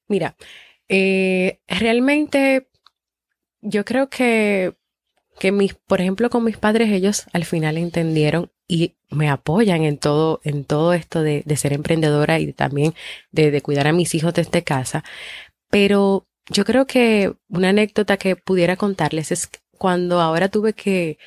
Mira, 0.09 0.37
eh, 0.89 1.61
realmente 1.69 2.69
yo 3.61 3.85
creo 3.85 4.09
que 4.09 4.75
que 5.39 5.53
mis, 5.53 5.75
por 5.75 6.01
ejemplo, 6.01 6.31
con 6.31 6.45
mis 6.45 6.57
padres, 6.57 6.91
ellos 6.91 7.25
al 7.33 7.45
final 7.45 7.77
entendieron 7.77 8.53
y 8.69 8.95
me 9.11 9.29
apoyan 9.29 9.83
en 9.83 9.99
todo, 9.99 10.41
en 10.45 10.65
todo 10.65 10.93
esto 10.93 11.23
de, 11.23 11.45
ser 11.57 11.73
emprendedora 11.73 12.39
y 12.39 12.53
también 12.53 12.95
de, 13.33 13.51
de, 13.51 13.61
cuidar 13.61 13.87
a 13.89 13.93
mis 13.93 14.15
hijos 14.15 14.35
desde 14.35 14.63
casa. 14.63 15.05
Pero 15.71 16.27
yo 16.49 16.65
creo 16.65 16.87
que 16.87 17.35
una 17.49 17.71
anécdota 17.71 18.17
que 18.19 18.37
pudiera 18.37 18.77
contarles 18.77 19.33
es 19.33 19.51
cuando 19.79 20.21
ahora 20.21 20.49
tuve 20.49 20.75
que, 20.75 21.19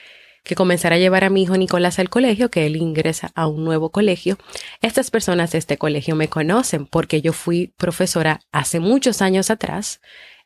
que 0.45 0.55
comenzar 0.55 0.93
a 0.93 0.97
llevar 0.97 1.23
a 1.23 1.29
mi 1.29 1.43
hijo 1.43 1.57
Nicolás 1.57 1.99
al 1.99 2.09
colegio, 2.09 2.49
que 2.49 2.65
él 2.65 2.77
ingresa 2.77 3.31
a 3.35 3.47
un 3.47 3.65
nuevo 3.65 3.89
colegio. 3.89 4.37
Estas 4.81 5.11
personas 5.11 5.51
de 5.51 5.57
este 5.57 5.77
colegio 5.77 6.15
me 6.15 6.29
conocen 6.29 6.85
porque 6.85 7.21
yo 7.21 7.33
fui 7.33 7.73
profesora 7.77 8.41
hace 8.51 8.79
muchos 8.79 9.21
años 9.21 9.49
atrás 9.49 9.99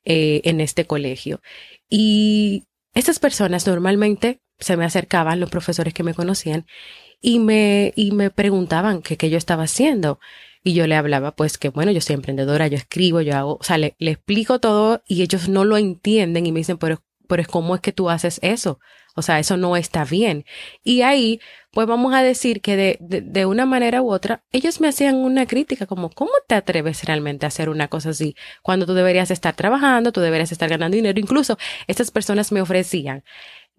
eh, 0.06 0.42
en 0.46 0.62
este 0.62 0.86
colegio. 0.86 1.42
Y 1.90 2.64
estas 2.94 3.20
personas 3.20 3.68
normalmente 3.68 4.42
se 4.58 4.78
me 4.78 4.86
acercaban, 4.86 5.40
los 5.40 5.50
profesores 5.50 5.94
que 5.94 6.04
me 6.04 6.14
conocían, 6.14 6.66
y 7.22 7.40
me, 7.40 7.94
y 7.96 8.12
me 8.12 8.30
preguntaban 8.30 9.02
qué 9.02 9.30
yo 9.30 9.38
estaba 9.38 9.64
haciendo. 9.64 10.20
Y 10.64 10.74
yo 10.74 10.88
le 10.88 10.96
hablaba, 10.96 11.36
pues 11.36 11.58
que 11.58 11.70
bueno, 11.70 11.92
yo 11.92 12.02
soy 12.02 12.16
emprendedora, 12.16 12.68
yo 12.68 12.78
escribo, 12.78 13.22
yo 13.22 13.36
hago, 13.36 13.58
o 13.60 13.64
sea, 13.64 13.78
le, 13.78 13.96
le 14.00 14.12
explico 14.12 14.60
todo 14.60 15.02
y 15.08 15.22
ellos 15.22 15.48
no 15.48 15.64
lo 15.66 15.78
entienden 15.78 16.46
y 16.46 16.52
me 16.52 16.60
dicen, 16.60 16.78
pero, 16.78 17.02
pero 17.28 17.44
¿cómo 17.50 17.76
es 17.76 17.82
que 17.82 17.94
tú 17.94 18.10
haces 18.10 18.40
eso? 18.42 18.80
O 19.20 19.22
sea, 19.22 19.40
eso 19.40 19.58
no 19.58 19.76
está 19.78 20.06
bien. 20.06 20.46
Y 20.84 21.02
ahí, 21.02 21.40
pues 21.72 21.88
vamos 21.88 22.14
a 22.14 22.24
decir 22.24 22.62
que 22.62 22.76
de, 22.76 22.98
de, 23.00 23.46
una 23.46 23.66
manera 23.66 24.02
u 24.02 24.12
otra, 24.12 24.42
ellos 24.52 24.82
me 24.82 24.88
hacían 24.88 25.16
una 25.16 25.46
crítica 25.46 25.86
como, 25.86 26.10
¿cómo 26.10 26.32
te 26.48 26.56
atreves 26.56 27.04
realmente 27.04 27.46
a 27.46 27.50
hacer 27.50 27.70
una 27.70 27.88
cosa 27.90 28.10
así? 28.10 28.36
Cuando 28.64 28.86
tú 28.86 28.94
deberías 28.94 29.30
estar 29.32 29.56
trabajando, 29.56 30.12
tú 30.12 30.22
deberías 30.22 30.52
estar 30.52 30.70
ganando 30.70 30.96
dinero. 30.96 31.20
Incluso 31.20 31.58
estas 31.88 32.12
personas 32.12 32.52
me 32.52 32.62
ofrecían 32.62 33.24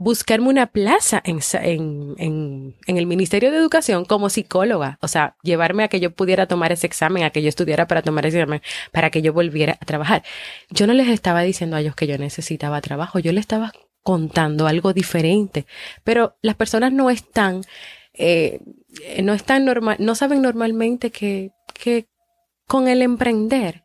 buscarme 0.01 0.49
una 0.49 0.67
plaza 0.67 1.21
en, 1.27 1.41
en, 1.63 2.15
en, 2.17 2.77
en, 2.87 2.97
el 2.97 3.07
Ministerio 3.07 3.51
de 3.51 3.59
Educación 3.59 4.07
como 4.07 4.31
psicóloga, 4.31 4.99
o 5.03 5.09
sea, 5.09 5.37
llevarme 5.43 5.85
a 5.85 5.89
que 5.89 6.01
yo 6.01 6.11
pudiera 6.11 6.47
tomar 6.47 6.73
ese 6.73 6.87
examen, 6.87 7.23
a 7.23 7.29
que 7.29 7.43
yo 7.43 7.51
estudiara 7.51 7.87
para 7.87 8.01
tomar 8.01 8.25
ese 8.25 8.39
examen, 8.39 8.63
para 8.93 9.11
que 9.11 9.21
yo 9.21 9.35
volviera 9.35 9.77
a 9.79 9.85
trabajar. 9.85 10.23
Yo 10.71 10.87
no 10.87 10.95
les 10.95 11.09
estaba 11.09 11.43
diciendo 11.43 11.77
a 11.77 11.83
ellos 11.83 11.95
que 11.95 12.07
yo 12.07 12.17
necesitaba 12.17 12.81
trabajo, 12.81 13.19
yo 13.19 13.33
les 13.33 13.43
estaba 13.43 13.73
contando 14.03 14.67
algo 14.67 14.93
diferente. 14.93 15.67
Pero 16.05 16.37
las 16.43 16.57
personas 16.57 16.93
no 16.93 17.11
están, 17.11 17.63
eh, 18.15 18.61
no 19.23 19.35
están 19.35 19.65
normal, 19.65 19.97
no 19.99 20.15
saben 20.15 20.43
normalmente 20.43 21.11
que, 21.11 21.53
que 21.75 22.07
con 22.67 22.89
el 22.89 23.03
emprender, 23.03 23.85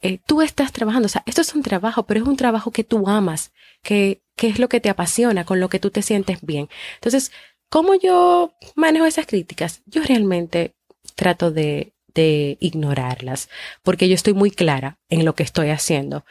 eh, 0.00 0.18
tú 0.26 0.42
estás 0.42 0.72
trabajando. 0.72 1.06
O 1.06 1.08
sea, 1.08 1.22
esto 1.26 1.40
es 1.40 1.54
un 1.54 1.62
trabajo, 1.62 2.04
pero 2.04 2.20
es 2.20 2.26
un 2.26 2.36
trabajo 2.36 2.70
que 2.70 2.84
tú 2.84 3.08
amas, 3.08 3.52
que, 3.82 4.22
que 4.36 4.48
es 4.48 4.58
lo 4.58 4.68
que 4.68 4.80
te 4.80 4.90
apasiona, 4.90 5.44
con 5.44 5.60
lo 5.60 5.68
que 5.68 5.78
tú 5.78 5.90
te 5.90 6.02
sientes 6.02 6.40
bien. 6.42 6.68
Entonces, 6.94 7.32
¿cómo 7.68 7.94
yo 7.94 8.54
manejo 8.74 9.06
esas 9.06 9.26
críticas? 9.26 9.82
Yo 9.86 10.02
realmente 10.02 10.74
trato 11.14 11.50
de, 11.50 11.94
de 12.14 12.58
ignorarlas, 12.60 13.48
porque 13.82 14.08
yo 14.08 14.14
estoy 14.14 14.34
muy 14.34 14.50
clara 14.50 14.98
en 15.08 15.24
lo 15.24 15.34
que 15.34 15.42
estoy 15.42 15.70
haciendo 15.70 16.24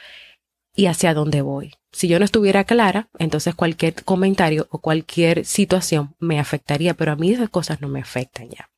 y 0.76 0.86
hacia 0.88 1.14
dónde 1.14 1.42
voy. 1.42 1.74
Si 1.92 2.08
yo 2.08 2.20
no 2.20 2.26
estuviera 2.26 2.64
clara, 2.64 3.10
entonces 3.20 3.56
cualquier 3.56 4.04
comentario 4.04 4.68
o 4.72 4.80
cualquier 4.80 5.46
situación 5.46 6.16
me 6.20 6.40
afectaría, 6.40 6.94
pero 6.94 7.12
a 7.12 7.16
mí 7.16 7.32
esas 7.32 7.50
cosas 7.50 7.82
no 7.82 7.88
me 7.88 8.00
afectan 8.00 8.50
ya. 8.50 8.70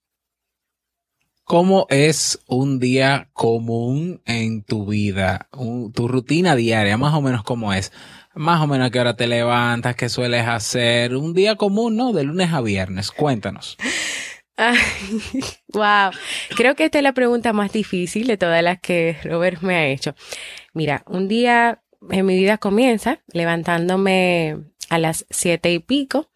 ¿Cómo 1.46 1.88
es 1.90 2.40
un 2.48 2.80
día 2.80 3.30
común 3.34 4.22
en 4.26 4.64
tu 4.64 4.86
vida? 4.86 5.50
tu 5.94 6.08
rutina 6.08 6.56
diaria, 6.56 6.98
más 6.98 7.14
o 7.14 7.22
menos 7.22 7.44
cómo 7.44 7.74
es. 7.74 7.92
Más 8.34 8.62
o 8.62 8.68
menos 8.68 8.88
a 8.88 8.90
qué 8.90 9.00
hora 9.00 9.16
te 9.16 9.28
levantas, 9.28 9.96
qué 9.96 10.10
sueles 10.10 10.48
hacer. 10.48 11.16
Un 11.16 11.34
día 11.34 11.56
común, 11.56 11.98
¿no? 11.98 12.14
De 12.14 12.24
lunes 12.24 12.52
a 12.54 12.62
viernes. 12.62 13.12
Cuéntanos. 13.12 13.78
wow. 15.68 16.12
Creo 16.56 16.76
que 16.76 16.86
esta 16.86 17.00
es 17.00 17.04
la 17.04 17.14
pregunta 17.14 17.54
más 17.54 17.74
difícil 17.74 18.26
de 18.26 18.38
todas 18.38 18.64
las 18.64 18.80
que 18.80 19.18
Robert 19.24 19.62
me 19.62 19.76
ha 19.76 19.88
hecho. 19.88 20.16
Mira, 20.74 21.04
un 21.08 21.28
día 21.28 21.83
en 22.10 22.26
mi 22.26 22.36
vida 22.36 22.58
comienza 22.58 23.20
levantándome 23.32 24.58
a 24.90 25.00
las 25.00 25.26
siete 25.30 25.72
y 25.72 25.80
pico 25.80 26.30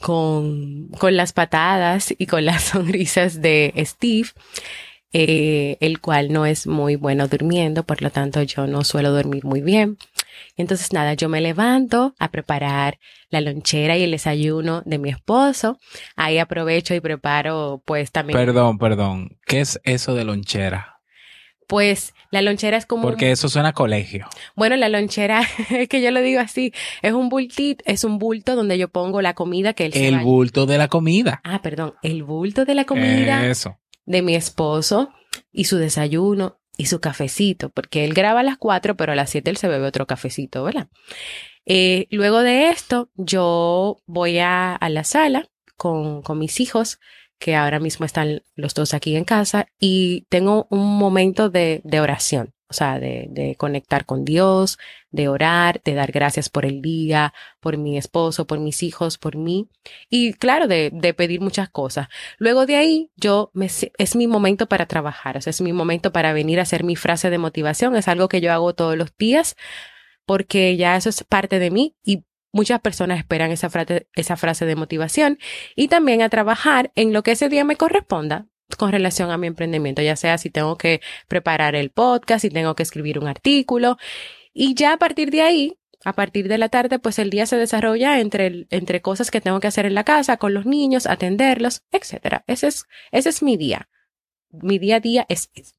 con, 0.00 0.88
con 0.98 1.16
las 1.16 1.32
patadas 1.32 2.14
y 2.16 2.26
con 2.26 2.44
las 2.44 2.62
sonrisas 2.64 3.40
de 3.40 3.72
Steve, 3.84 4.28
eh, 5.12 5.76
el 5.80 6.00
cual 6.00 6.32
no 6.32 6.46
es 6.46 6.66
muy 6.66 6.96
bueno 6.96 7.28
durmiendo, 7.28 7.82
por 7.84 8.02
lo 8.02 8.10
tanto 8.10 8.42
yo 8.42 8.66
no 8.66 8.84
suelo 8.84 9.10
dormir 9.10 9.44
muy 9.44 9.60
bien. 9.60 9.98
Entonces 10.56 10.92
nada, 10.92 11.14
yo 11.14 11.28
me 11.28 11.40
levanto 11.40 12.14
a 12.18 12.30
preparar 12.30 12.98
la 13.30 13.40
lonchera 13.40 13.96
y 13.96 14.04
el 14.04 14.10
desayuno 14.10 14.82
de 14.84 14.98
mi 14.98 15.10
esposo. 15.10 15.78
Ahí 16.16 16.38
aprovecho 16.38 16.94
y 16.94 17.00
preparo 17.00 17.82
pues 17.84 18.12
también. 18.12 18.38
Perdón, 18.38 18.78
perdón. 18.78 19.38
¿Qué 19.46 19.60
es 19.60 19.80
eso 19.84 20.14
de 20.14 20.24
lonchera? 20.24 20.97
Pues 21.68 22.14
la 22.30 22.42
lonchera 22.42 22.76
es 22.76 22.86
como... 22.86 23.02
Porque 23.02 23.30
eso 23.30 23.48
suena 23.48 23.68
a 23.68 23.72
colegio. 23.74 24.26
Bueno, 24.56 24.74
la 24.76 24.88
lonchera, 24.88 25.42
es 25.70 25.88
que 25.88 26.02
yo 26.02 26.10
lo 26.10 26.20
digo 26.20 26.40
así, 26.40 26.72
es 27.02 27.12
un 27.12 27.28
bultito, 27.28 27.84
es 27.86 28.04
un 28.04 28.18
bulto 28.18 28.56
donde 28.56 28.78
yo 28.78 28.88
pongo 28.88 29.22
la 29.22 29.34
comida 29.34 29.74
que 29.74 29.86
él 29.86 29.92
El 29.94 30.20
bulto 30.20 30.66
de 30.66 30.78
la 30.78 30.88
comida. 30.88 31.40
Ah, 31.44 31.62
perdón, 31.62 31.94
el 32.02 32.24
bulto 32.24 32.64
de 32.64 32.74
la 32.74 32.84
comida. 32.86 33.46
Eso. 33.46 33.78
de 34.06 34.22
mi 34.22 34.34
esposo 34.34 35.10
y 35.52 35.64
su 35.64 35.76
desayuno 35.76 36.58
y 36.78 36.86
su 36.86 37.00
cafecito, 37.00 37.68
porque 37.68 38.04
él 38.04 38.14
graba 38.14 38.40
a 38.40 38.44
las 38.44 38.56
4, 38.56 38.96
pero 38.96 39.12
a 39.12 39.16
las 39.16 39.30
7 39.30 39.50
él 39.50 39.56
se 39.58 39.68
bebe 39.68 39.86
otro 39.86 40.06
cafecito, 40.06 40.64
¿verdad? 40.64 40.88
Eh, 41.66 42.06
luego 42.10 42.40
de 42.40 42.70
esto, 42.70 43.10
yo 43.16 43.98
voy 44.06 44.38
a, 44.38 44.74
a 44.74 44.88
la 44.88 45.04
sala 45.04 45.50
con, 45.76 46.22
con 46.22 46.38
mis 46.38 46.60
hijos, 46.60 46.98
que 47.38 47.56
ahora 47.56 47.80
mismo 47.80 48.06
están 48.06 48.42
los 48.54 48.74
dos 48.74 48.94
aquí 48.94 49.16
en 49.16 49.24
casa, 49.24 49.68
y 49.78 50.22
tengo 50.28 50.66
un 50.70 50.98
momento 50.98 51.50
de, 51.50 51.80
de 51.84 52.00
oración. 52.00 52.54
O 52.70 52.74
sea, 52.74 53.00
de, 53.00 53.28
de, 53.30 53.56
conectar 53.56 54.04
con 54.04 54.26
Dios, 54.26 54.76
de 55.10 55.28
orar, 55.28 55.80
de 55.84 55.94
dar 55.94 56.12
gracias 56.12 56.50
por 56.50 56.66
el 56.66 56.82
día, 56.82 57.32
por 57.60 57.78
mi 57.78 57.96
esposo, 57.96 58.46
por 58.46 58.58
mis 58.58 58.82
hijos, 58.82 59.16
por 59.16 59.36
mí. 59.36 59.70
Y 60.10 60.34
claro, 60.34 60.68
de, 60.68 60.90
de 60.92 61.14
pedir 61.14 61.40
muchas 61.40 61.70
cosas. 61.70 62.08
Luego 62.36 62.66
de 62.66 62.76
ahí, 62.76 63.10
yo 63.16 63.50
me, 63.54 63.66
es 63.66 64.16
mi 64.16 64.26
momento 64.26 64.66
para 64.66 64.84
trabajar. 64.84 65.38
Es 65.38 65.60
mi 65.62 65.72
momento 65.72 66.12
para 66.12 66.34
venir 66.34 66.58
a 66.58 66.64
hacer 66.64 66.84
mi 66.84 66.94
frase 66.94 67.30
de 67.30 67.38
motivación. 67.38 67.96
Es 67.96 68.06
algo 68.06 68.28
que 68.28 68.42
yo 68.42 68.52
hago 68.52 68.74
todos 68.74 68.98
los 68.98 69.16
días 69.16 69.56
porque 70.28 70.76
ya 70.76 70.94
eso 70.94 71.08
es 71.08 71.24
parte 71.24 71.58
de 71.58 71.70
mí 71.70 71.96
y 72.04 72.22
muchas 72.52 72.80
personas 72.80 73.18
esperan 73.18 73.50
esa 73.50 73.70
frase, 73.70 74.08
esa 74.14 74.36
frase 74.36 74.66
de 74.66 74.76
motivación 74.76 75.38
y 75.76 75.88
también 75.88 76.22
a 76.22 76.28
trabajar 76.28 76.92
en 76.94 77.12
lo 77.12 77.22
que 77.22 77.32
ese 77.32 77.48
día 77.48 77.64
me 77.64 77.76
corresponda 77.76 78.46
con 78.76 78.92
relación 78.92 79.30
a 79.30 79.38
mi 79.38 79.46
emprendimiento, 79.46 80.02
ya 80.02 80.16
sea 80.16 80.36
si 80.38 80.50
tengo 80.50 80.76
que 80.76 81.00
preparar 81.26 81.74
el 81.74 81.90
podcast, 81.90 82.42
si 82.42 82.50
tengo 82.50 82.74
que 82.74 82.82
escribir 82.82 83.18
un 83.18 83.28
artículo. 83.28 83.96
Y 84.52 84.74
ya 84.74 84.92
a 84.94 84.96
partir 84.98 85.30
de 85.30 85.42
ahí, 85.42 85.78
a 86.04 86.12
partir 86.12 86.48
de 86.48 86.58
la 86.58 86.68
tarde, 86.68 86.98
pues 86.98 87.18
el 87.18 87.30
día 87.30 87.46
se 87.46 87.56
desarrolla 87.56 88.20
entre, 88.20 88.66
entre 88.70 89.00
cosas 89.00 89.30
que 89.30 89.40
tengo 89.40 89.60
que 89.60 89.68
hacer 89.68 89.86
en 89.86 89.94
la 89.94 90.04
casa, 90.04 90.36
con 90.36 90.54
los 90.54 90.66
niños, 90.66 91.06
atenderlos, 91.06 91.82
etc. 91.92 92.42
Ese 92.46 92.68
es, 92.68 92.86
ese 93.10 93.30
es 93.30 93.42
mi 93.42 93.56
día. 93.56 93.88
Mi 94.50 94.78
día 94.78 94.96
a 94.96 95.00
día 95.00 95.26
es 95.28 95.50
eso. 95.54 95.74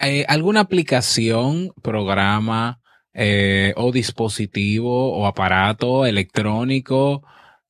Eh, 0.00 0.24
¿Alguna 0.28 0.60
aplicación, 0.60 1.72
programa 1.82 2.81
eh, 3.14 3.74
o 3.76 3.92
dispositivo 3.92 5.12
o 5.12 5.26
aparato 5.26 6.06
electrónico 6.06 7.22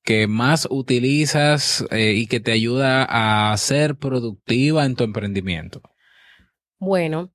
que 0.04 0.26
más 0.26 0.66
utilizas 0.70 1.84
eh, 1.90 2.14
y 2.16 2.26
que 2.26 2.40
te 2.40 2.52
ayuda 2.52 3.06
a 3.08 3.56
ser 3.56 3.96
productiva 3.96 4.84
en 4.84 4.96
tu 4.96 5.04
emprendimiento? 5.04 5.80
Bueno, 6.78 7.32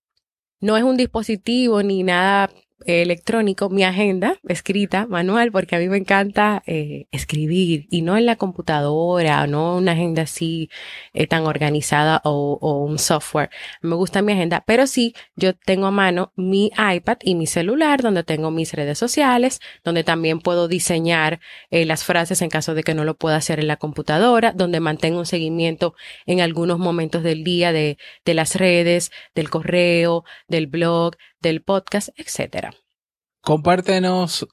no 0.59 0.75
es 0.75 0.83
un 0.83 0.97
dispositivo 0.97 1.81
ni 1.83 2.03
nada 2.03 2.49
electrónico, 2.85 3.69
mi 3.69 3.83
agenda 3.83 4.37
escrita, 4.47 5.07
manual, 5.07 5.51
porque 5.51 5.75
a 5.75 5.79
mí 5.79 5.89
me 5.89 5.97
encanta 5.97 6.63
eh, 6.67 7.07
escribir 7.11 7.87
y 7.89 8.01
no 8.01 8.17
en 8.17 8.25
la 8.25 8.35
computadora, 8.35 9.45
no 9.47 9.77
una 9.77 9.93
agenda 9.93 10.23
así 10.23 10.69
eh, 11.13 11.27
tan 11.27 11.45
organizada 11.45 12.21
o, 12.23 12.57
o, 12.61 12.83
un 12.83 12.99
software. 12.99 13.49
Me 13.81 13.95
gusta 13.95 14.21
mi 14.21 14.33
agenda, 14.33 14.63
pero 14.65 14.87
sí, 14.87 15.15
yo 15.35 15.53
tengo 15.55 15.87
a 15.87 15.91
mano 15.91 16.31
mi 16.35 16.71
iPad 16.77 17.17
y 17.23 17.35
mi 17.35 17.47
celular, 17.47 18.01
donde 18.01 18.23
tengo 18.23 18.51
mis 18.51 18.73
redes 18.73 18.97
sociales, 18.97 19.59
donde 19.83 20.03
también 20.03 20.39
puedo 20.39 20.67
diseñar 20.67 21.39
eh, 21.71 21.85
las 21.85 22.03
frases 22.03 22.41
en 22.41 22.49
caso 22.49 22.73
de 22.75 22.83
que 22.83 22.93
no 22.93 23.03
lo 23.03 23.17
pueda 23.17 23.37
hacer 23.37 23.59
en 23.59 23.67
la 23.67 23.77
computadora, 23.77 24.51
donde 24.53 24.79
mantengo 24.79 25.19
un 25.19 25.25
seguimiento 25.25 25.95
en 26.25 26.41
algunos 26.41 26.79
momentos 26.79 27.23
del 27.23 27.43
día 27.43 27.71
de, 27.71 27.97
de 28.23 28.33
las 28.33 28.55
redes, 28.55 29.11
del 29.33 29.49
correo, 29.49 30.23
del 30.47 30.67
blog, 30.67 31.15
del 31.41 31.61
podcast, 31.61 32.09
etcétera. 32.15 32.73
Compártenos 33.41 34.47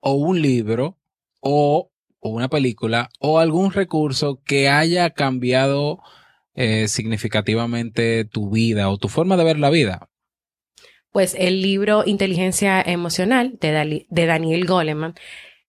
o 0.00 0.12
un 0.12 0.40
libro 0.40 0.98
o, 1.40 1.90
o, 2.20 2.28
una 2.28 2.48
película 2.48 3.08
o 3.18 3.38
algún 3.38 3.72
recurso 3.72 4.40
que 4.44 4.68
haya 4.68 5.10
cambiado 5.10 6.00
eh, 6.54 6.88
significativamente 6.88 8.24
tu 8.24 8.50
vida 8.50 8.88
o 8.88 8.96
tu 8.96 9.08
forma 9.08 9.36
de 9.36 9.44
ver 9.44 9.58
la 9.58 9.70
vida. 9.70 10.08
Pues 11.12 11.34
el 11.38 11.60
libro 11.60 12.02
Inteligencia 12.06 12.80
Emocional 12.80 13.58
de, 13.60 13.72
Dali, 13.72 14.06
de 14.10 14.26
Daniel 14.26 14.66
Goleman 14.66 15.14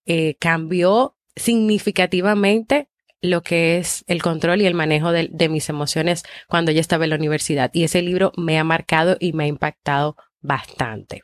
eh, 0.06 0.36
cambió 0.40 1.18
significativamente 1.36 2.90
lo 3.22 3.42
que 3.42 3.78
es 3.78 4.06
el 4.08 4.22
control 4.22 4.62
y 4.62 4.66
el 4.66 4.76
manejo 4.76 5.12
de, 5.12 5.30
de, 5.32 5.50
mis 5.50 5.68
emociones 5.70 6.24
cuando 6.48 6.72
yo 6.72 6.80
estaba 6.80 7.04
en 7.04 7.10
la 7.10 7.16
universidad. 7.16 7.70
Y 7.74 7.84
ese 7.84 8.02
libro 8.02 8.32
me 8.38 8.60
ha 8.60 8.64
marcado 8.64 9.18
y 9.20 9.34
me 9.34 9.46
ha 9.46 9.48
impactado 9.48 10.16
bastante. 10.48 11.22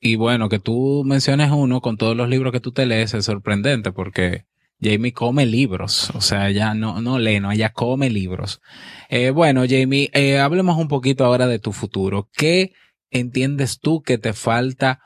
Y 0.00 0.16
bueno, 0.16 0.48
que 0.48 0.58
tú 0.58 1.04
menciones 1.04 1.50
uno 1.52 1.80
con 1.80 1.96
todos 1.96 2.16
los 2.16 2.28
libros 2.28 2.52
que 2.52 2.60
tú 2.60 2.72
te 2.72 2.86
lees 2.86 3.14
es 3.14 3.24
sorprendente 3.24 3.92
porque 3.92 4.46
Jamie 4.80 5.12
come 5.12 5.46
libros, 5.46 6.10
o 6.10 6.20
sea, 6.20 6.50
ya 6.50 6.74
no, 6.74 7.00
no 7.00 7.20
lee, 7.20 7.38
no, 7.38 7.52
ella 7.52 7.72
come 7.72 8.10
libros. 8.10 8.60
Eh, 9.08 9.30
bueno, 9.30 9.62
Jamie, 9.68 10.10
eh, 10.12 10.40
hablemos 10.40 10.76
un 10.76 10.88
poquito 10.88 11.24
ahora 11.24 11.46
de 11.46 11.60
tu 11.60 11.70
futuro. 11.72 12.28
¿Qué 12.32 12.72
entiendes 13.10 13.78
tú 13.78 14.02
que 14.02 14.18
te 14.18 14.32
falta 14.32 15.00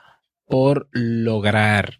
por 0.47 0.87
lograr? 0.91 1.99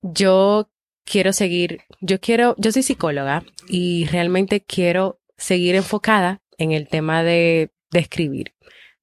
Yo 0.00 0.70
quiero 1.04 1.34
seguir, 1.34 1.82
yo 2.00 2.20
quiero, 2.20 2.54
yo 2.56 2.72
soy 2.72 2.84
psicóloga 2.84 3.44
y 3.68 4.06
realmente 4.06 4.62
quiero 4.62 5.20
seguir 5.36 5.74
enfocada 5.74 6.40
en 6.56 6.72
el 6.72 6.88
tema 6.88 7.22
de, 7.22 7.70
de 7.90 7.98
escribir 7.98 8.54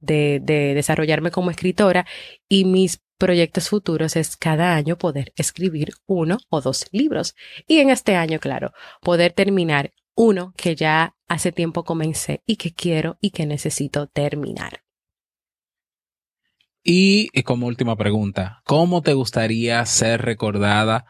de, 0.02 0.40
de 0.42 0.74
desarrollarme 0.74 1.32
como 1.32 1.52
escritora 1.52 2.06
y 2.50 2.66
mis 2.66 3.02
proyectos 3.18 3.70
futuros 3.70 4.16
es 4.16 4.36
cada 4.36 4.76
año 4.76 4.98
poder 4.98 5.32
escribir 5.36 5.94
uno 6.08 6.40
o 6.50 6.60
dos 6.60 6.88
libros. 6.92 7.36
Y 7.68 7.78
en 7.78 7.92
este 7.92 8.16
año, 8.16 8.40
claro, 8.40 8.74
poder 9.02 9.32
terminar 9.32 9.94
uno 10.16 10.54
que 10.58 10.76
ya 10.76 11.16
hace 11.28 11.52
tiempo 11.52 11.84
comencé 11.84 12.42
y 12.46 12.56
que 12.56 12.74
quiero 12.74 13.18
y 13.22 13.30
que 13.30 13.46
necesito 13.46 14.08
terminar. 14.08 14.82
Y, 16.84 17.30
y 17.32 17.44
como 17.44 17.68
última 17.68 17.96
pregunta, 17.96 18.64
¿cómo 18.66 19.04
te 19.04 19.14
gustaría 19.14 19.86
ser 19.86 20.24
recordada 20.24 21.06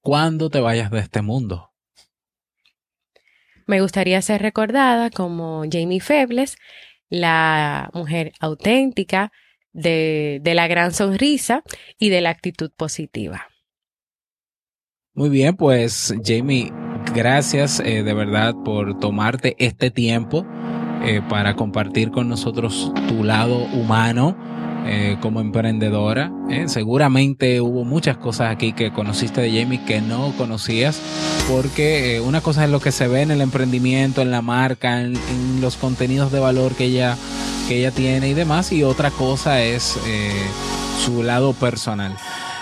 cuando 0.00 0.50
te 0.50 0.60
vayas 0.60 0.90
de 0.90 0.98
este 0.98 1.22
mundo? 1.22 1.70
Me 3.66 3.80
gustaría 3.80 4.20
ser 4.20 4.42
recordada 4.42 5.10
como 5.10 5.62
Jamie 5.70 6.00
Febles, 6.00 6.56
la 7.12 7.90
mujer 7.92 8.32
auténtica, 8.40 9.32
de, 9.74 10.40
de, 10.42 10.54
la 10.54 10.66
gran 10.66 10.92
sonrisa 10.92 11.62
y 11.98 12.08
de 12.08 12.20
la 12.22 12.30
actitud 12.30 12.70
positiva. 12.74 13.48
Muy 15.14 15.28
bien, 15.28 15.56
pues 15.56 16.14
Jamie, 16.24 16.72
gracias 17.14 17.80
eh, 17.80 18.02
de 18.02 18.14
verdad 18.14 18.54
por 18.64 18.98
tomarte 18.98 19.56
este 19.58 19.90
tiempo 19.90 20.46
eh, 21.04 21.20
para 21.28 21.54
compartir 21.54 22.10
con 22.10 22.28
nosotros 22.28 22.92
tu 23.08 23.24
lado 23.24 23.64
humano 23.74 24.36
eh, 24.84 25.16
como 25.20 25.40
emprendedora. 25.40 26.32
¿eh? 26.50 26.64
Seguramente 26.66 27.60
hubo 27.60 27.84
muchas 27.84 28.16
cosas 28.16 28.50
aquí 28.50 28.72
que 28.72 28.92
conociste 28.92 29.40
de 29.40 29.50
Jamie 29.50 29.84
que 29.84 30.00
no 30.00 30.32
conocías, 30.36 31.00
porque 31.50 32.16
eh, 32.16 32.20
una 32.20 32.40
cosa 32.40 32.64
es 32.64 32.70
lo 32.70 32.80
que 32.80 32.92
se 32.92 33.08
ve 33.08 33.22
en 33.22 33.30
el 33.30 33.40
emprendimiento, 33.40 34.22
en 34.22 34.30
la 34.30 34.42
marca, 34.42 35.00
en, 35.00 35.16
en 35.16 35.60
los 35.60 35.76
contenidos 35.76 36.32
de 36.32 36.40
valor 36.40 36.72
que 36.74 36.84
ella, 36.84 37.16
que 37.68 37.78
ella 37.78 37.90
tiene 37.90 38.28
y 38.28 38.34
demás, 38.34 38.72
y 38.72 38.82
otra 38.82 39.10
cosa 39.10 39.62
es 39.62 39.98
eh, 40.06 40.32
su 41.04 41.22
lado 41.22 41.52
personal. 41.52 42.16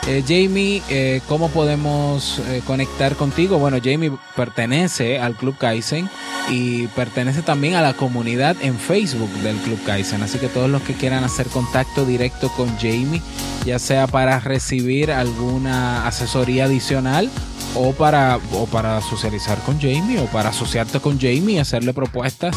Eh, 0.07 0.25
Jamie, 0.27 0.83
eh, 0.89 1.21
¿cómo 1.29 1.51
podemos 1.51 2.41
eh, 2.49 2.63
conectar 2.67 3.17
contigo? 3.17 3.59
Bueno, 3.59 3.79
Jamie 3.83 4.11
pertenece 4.35 5.19
al 5.19 5.37
Club 5.37 5.57
Kaizen 5.59 6.09
y 6.49 6.87
pertenece 6.89 7.43
también 7.43 7.75
a 7.75 7.83
la 7.83 7.93
comunidad 7.93 8.57
en 8.63 8.79
Facebook 8.79 9.31
del 9.43 9.57
Club 9.59 9.79
Kaizen. 9.85 10.23
Así 10.23 10.39
que 10.39 10.49
todos 10.49 10.71
los 10.71 10.83
que 10.83 10.95
quieran 10.95 11.23
hacer 11.23 11.49
contacto 11.49 12.07
directo 12.07 12.49
con 12.57 12.69
Jamie, 12.79 13.23
ya 13.67 13.79
sea 13.79 14.07
para 14.07 14.41
recibir 14.41 15.13
alguna 15.13 16.07
asesoría 16.07 16.65
adicional 16.65 17.31
o 17.75 17.93
para, 17.93 18.41
o 18.53 18.67
para 18.67 19.03
socializar 19.03 19.59
con 19.59 19.79
Jamie 19.79 20.19
o 20.19 20.25
para 20.27 20.49
asociarte 20.49 20.99
con 21.01 21.21
Jamie 21.21 21.57
y 21.57 21.59
hacerle 21.59 21.93
propuestas, 21.93 22.57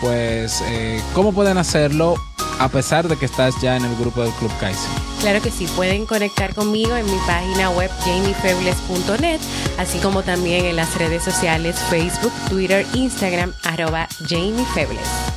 pues, 0.00 0.62
¿cómo 1.14 1.32
pueden 1.32 1.58
hacerlo 1.58 2.16
a 2.62 2.68
pesar 2.68 3.08
de 3.08 3.16
que 3.16 3.26
estás 3.26 3.60
ya 3.60 3.76
en 3.76 3.84
el 3.84 3.96
grupo 3.96 4.22
del 4.22 4.32
Club 4.34 4.52
Kaizen? 4.60 4.90
Claro 5.20 5.42
que 5.42 5.50
sí, 5.50 5.66
pueden 5.74 6.06
conectar 6.06 6.54
conmigo 6.54 6.96
en 6.96 7.06
mi 7.06 7.18
página 7.26 7.70
web 7.70 7.90
jamiefebles.net, 8.04 9.40
así 9.78 9.98
como 9.98 10.22
también 10.22 10.66
en 10.66 10.76
las 10.76 10.96
redes 10.96 11.24
sociales 11.24 11.76
Facebook, 11.90 12.32
Twitter, 12.48 12.86
Instagram, 12.94 13.52
arroba 13.64 14.06
jamiefebles. 14.28 15.31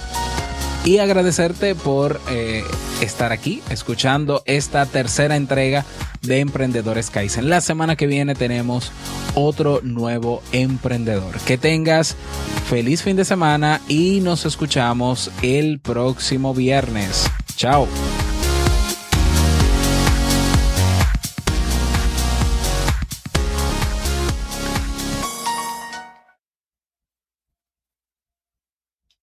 Y 0.85 0.99
agradecerte 0.99 1.73
por 1.73 2.21
eh, 2.29 2.63
estar 3.01 3.31
aquí 3.31 3.63
escuchando 3.71 4.43
esta 4.45 4.85
tercera 4.85 5.35
entrega 5.35 5.83
de 6.21 6.39
Emprendedores 6.39 7.09
Kaizen. 7.09 7.49
La 7.49 7.59
semana 7.59 7.95
que 7.95 8.05
viene 8.05 8.35
tenemos 8.35 8.91
otro 9.33 9.81
nuevo 9.81 10.43
emprendedor. 10.51 11.39
Que 11.47 11.57
tengas 11.57 12.15
feliz 12.69 13.01
fin 13.01 13.15
de 13.15 13.25
semana 13.25 13.81
y 13.87 14.21
nos 14.21 14.45
escuchamos 14.45 15.31
el 15.41 15.79
próximo 15.79 16.53
viernes. 16.53 17.29
Chao. 17.55 17.87